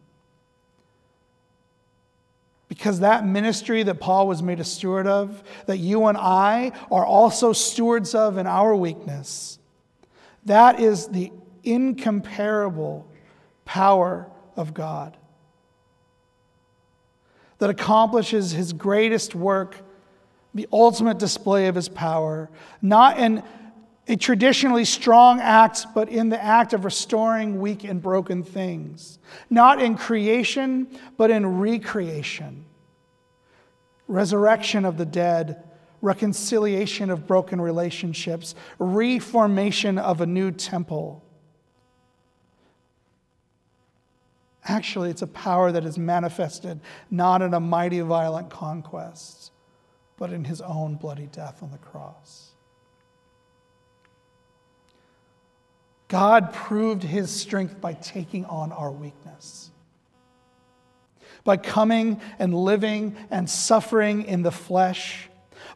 Because 2.68 3.00
that 3.00 3.26
ministry 3.26 3.84
that 3.84 4.02
Paul 4.02 4.28
was 4.28 4.44
made 4.44 4.60
a 4.60 4.66
steward 4.66 5.08
of, 5.08 5.42
that 5.66 5.78
you 5.78 6.06
and 6.06 6.18
I 6.18 6.74
are 6.92 7.06
also 7.06 7.54
stewards 7.54 8.14
of 8.14 8.38
in 8.38 8.46
our 8.46 8.76
weakness, 8.76 9.58
that 10.48 10.80
is 10.80 11.08
the 11.08 11.32
incomparable 11.64 13.08
power 13.66 14.30
of 14.56 14.74
God 14.74 15.16
that 17.60 17.70
accomplishes 17.70 18.52
his 18.52 18.74
greatest 18.74 19.36
work 19.36 19.76
the 20.54 20.68
ultimate 20.72 21.20
display 21.20 21.68
of 21.68 21.76
his 21.76 21.88
power, 21.88 22.50
not 22.82 23.20
in 23.20 23.44
a 24.08 24.16
traditionally 24.16 24.86
strong 24.86 25.40
act, 25.40 25.86
but 25.94 26.10
in 26.10 26.30
the 26.30 26.42
act 26.42 26.74
of 26.74 26.86
restoring 26.86 27.60
weak 27.60 27.84
and 27.84 28.02
broken 28.02 28.44
things, 28.44 29.20
not 29.50 29.82
in 29.82 29.96
creation, 29.96 30.88
but 31.18 31.30
in 31.30 31.60
recreation, 31.60 32.66
resurrection 34.08 34.86
of 34.86 34.98
the 34.98 35.06
dead, 35.06 35.64
reconciliation 36.02 37.10
of 37.10 37.28
broken 37.28 37.60
relationships, 37.60 38.56
reformation 38.80 39.98
of 39.98 40.22
a 40.22 40.26
new 40.26 40.52
temple. 40.52 41.24
Actually, 44.64 45.10
it's 45.10 45.22
a 45.22 45.28
power 45.28 45.72
that 45.72 45.86
is 45.86 45.98
manifested 45.98 46.80
not 47.10 47.42
in 47.42 47.54
a 47.54 47.60
mighty 47.60 48.02
violent 48.02 48.50
conquest 48.50 49.52
but 50.18 50.34
in 50.34 50.44
his 50.44 50.62
own 50.62 50.96
bloody 50.96 51.28
death 51.28 51.62
on 51.62 51.72
the 51.72 51.78
cross. 51.78 52.52
God 56.08 56.54
proved 56.54 57.04
his 57.04 57.30
strength 57.30 57.80
by 57.80 57.94
taking 57.94 58.46
on 58.46 58.72
our 58.72 58.92
weakness. 58.92 59.72
by 61.44 61.56
coming 61.56 62.20
and 62.40 62.54
living 62.54 63.16
and 63.32 63.50
suffering 63.50 64.24
in 64.24 64.42
the 64.42 64.52
flesh, 64.52 65.30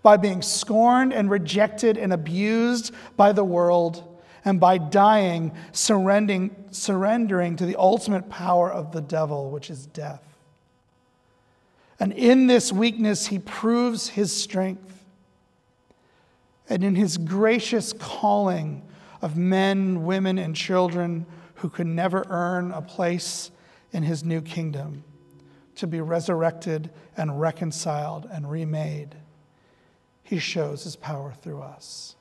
by 0.03 0.17
being 0.17 0.41
scorned 0.41 1.13
and 1.13 1.29
rejected 1.29 1.97
and 1.97 2.11
abused 2.11 2.93
by 3.15 3.31
the 3.31 3.43
world, 3.43 4.07
and 4.43 4.59
by 4.59 4.77
dying, 4.77 5.51
surrendering, 5.71 6.55
surrendering 6.71 7.55
to 7.55 7.65
the 7.65 7.75
ultimate 7.75 8.29
power 8.29 8.71
of 8.71 8.91
the 8.91 9.01
devil, 9.01 9.51
which 9.51 9.69
is 9.69 9.85
death. 9.85 10.23
And 11.99 12.11
in 12.13 12.47
this 12.47 12.73
weakness, 12.73 13.27
he 13.27 13.37
proves 13.37 14.09
his 14.09 14.35
strength. 14.35 15.03
And 16.67 16.83
in 16.83 16.95
his 16.95 17.17
gracious 17.17 17.93
calling 17.93 18.81
of 19.21 19.37
men, 19.37 20.03
women, 20.03 20.39
and 20.39 20.55
children 20.55 21.27
who 21.55 21.69
could 21.69 21.85
never 21.85 22.25
earn 22.29 22.71
a 22.71 22.81
place 22.81 23.51
in 23.91 24.01
his 24.01 24.23
new 24.23 24.41
kingdom, 24.41 25.03
to 25.75 25.85
be 25.85 26.01
resurrected 26.01 26.89
and 27.15 27.39
reconciled 27.39 28.27
and 28.31 28.49
remade, 28.49 29.15
he 30.31 30.39
shows 30.39 30.85
his 30.85 30.95
power 30.95 31.33
through 31.41 31.61
us. 31.61 32.15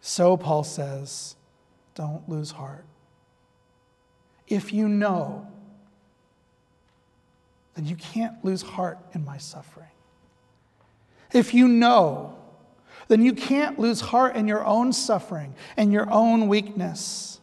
So, 0.00 0.38
Paul 0.38 0.64
says, 0.64 1.36
don't 1.94 2.26
lose 2.26 2.52
heart. 2.52 2.86
If 4.48 4.72
you 4.72 4.88
know, 4.88 5.46
then 7.74 7.84
you 7.84 7.96
can't 7.96 8.42
lose 8.42 8.62
heart 8.62 8.98
in 9.12 9.26
my 9.26 9.36
suffering. 9.36 9.90
If 11.34 11.52
you 11.52 11.68
know, 11.68 12.34
then 13.08 13.22
you 13.22 13.34
can't 13.34 13.78
lose 13.78 14.00
heart 14.00 14.36
in 14.36 14.48
your 14.48 14.64
own 14.64 14.94
suffering 14.94 15.54
and 15.76 15.92
your 15.92 16.10
own 16.10 16.48
weakness. 16.48 17.42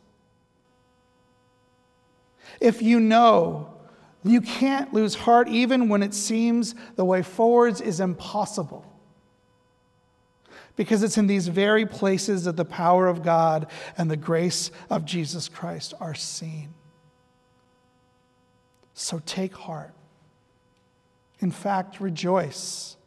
If 2.60 2.82
you 2.82 3.00
know, 3.00 3.77
you 4.24 4.42
can't 4.42 4.94
lose 4.94 5.16
heart 5.16 5.48
even 5.48 5.90
when 5.90 6.04
it 6.04 6.14
seems 6.14 6.76
the 6.96 7.06
way 7.06 7.22
forwards 7.22 7.82
is 7.82 8.00
impossible. 8.00 8.86
Because 10.76 11.02
it's 11.02 11.18
in 11.18 11.28
these 11.28 11.48
very 11.48 11.86
places 11.86 12.44
that 12.44 12.56
the 12.56 12.66
power 12.66 13.08
of 13.08 13.24
God 13.24 13.68
and 13.98 14.12
the 14.12 14.18
grace 14.18 14.70
of 14.90 15.06
Jesus 15.06 15.50
Christ 15.50 15.94
are 16.00 16.14
seen. 16.14 16.74
So 18.94 19.22
take 19.26 19.56
heart. 19.56 19.94
In 21.40 21.52
fact, 21.52 22.00
rejoice. 22.00 22.98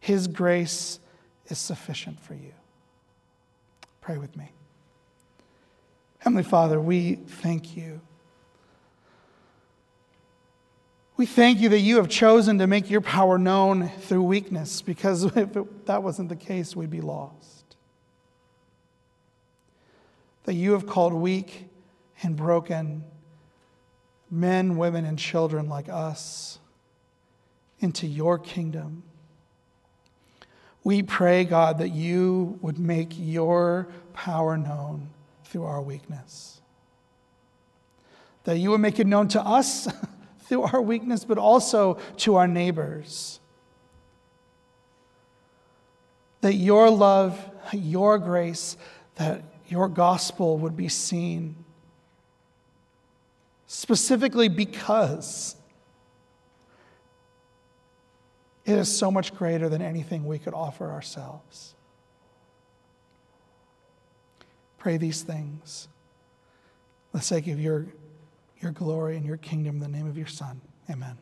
His 0.00 0.26
grace 0.26 0.98
is 1.46 1.58
sufficient 1.58 2.20
for 2.20 2.34
you. 2.34 2.52
Pray 4.00 4.18
with 4.18 4.36
me. 4.36 4.50
Heavenly 6.18 6.42
Father, 6.42 6.80
we 6.80 7.14
thank 7.14 7.76
you. 7.76 8.00
We 11.24 11.28
thank 11.28 11.60
you 11.60 11.70
that 11.70 11.80
you 11.80 11.96
have 11.96 12.10
chosen 12.10 12.58
to 12.58 12.66
make 12.66 12.90
your 12.90 13.00
power 13.00 13.38
known 13.38 13.88
through 13.88 14.24
weakness, 14.24 14.82
because 14.82 15.24
if 15.36 15.56
it, 15.56 15.86
that 15.86 16.02
wasn't 16.02 16.28
the 16.28 16.36
case, 16.36 16.76
we'd 16.76 16.90
be 16.90 17.00
lost. 17.00 17.76
That 20.42 20.52
you 20.52 20.72
have 20.72 20.86
called 20.86 21.14
weak 21.14 21.70
and 22.22 22.36
broken 22.36 23.04
men, 24.30 24.76
women, 24.76 25.06
and 25.06 25.18
children 25.18 25.66
like 25.70 25.88
us 25.88 26.58
into 27.80 28.06
your 28.06 28.38
kingdom. 28.38 29.02
We 30.82 31.02
pray, 31.02 31.44
God, 31.44 31.78
that 31.78 31.92
you 31.92 32.58
would 32.60 32.78
make 32.78 33.12
your 33.16 33.88
power 34.12 34.58
known 34.58 35.08
through 35.44 35.64
our 35.64 35.80
weakness. 35.80 36.60
That 38.42 38.58
you 38.58 38.72
would 38.72 38.82
make 38.82 39.00
it 39.00 39.06
known 39.06 39.28
to 39.28 39.40
us 39.40 39.88
through 40.44 40.62
our 40.62 40.80
weakness, 40.80 41.24
but 41.24 41.38
also 41.38 41.98
to 42.18 42.36
our 42.36 42.46
neighbors. 42.46 43.40
That 46.42 46.54
your 46.54 46.90
love, 46.90 47.38
your 47.72 48.18
grace, 48.18 48.76
that 49.16 49.42
your 49.68 49.88
gospel 49.88 50.58
would 50.58 50.76
be 50.76 50.88
seen. 50.88 51.56
Specifically 53.66 54.48
because 54.48 55.56
it 58.64 58.78
is 58.78 58.94
so 58.94 59.10
much 59.10 59.34
greater 59.34 59.68
than 59.68 59.82
anything 59.82 60.26
we 60.26 60.38
could 60.38 60.54
offer 60.54 60.90
ourselves. 60.90 61.74
Pray 64.78 64.96
these 64.96 65.22
things. 65.22 65.88
the 67.12 67.20
sake 67.20 67.46
of 67.46 67.60
your, 67.60 67.86
your 68.64 68.72
glory 68.72 69.16
and 69.16 69.24
your 69.24 69.36
kingdom 69.36 69.76
in 69.76 69.80
the 69.80 69.88
name 69.88 70.08
of 70.08 70.16
your 70.16 70.26
Son. 70.26 70.60
Amen. 70.90 71.16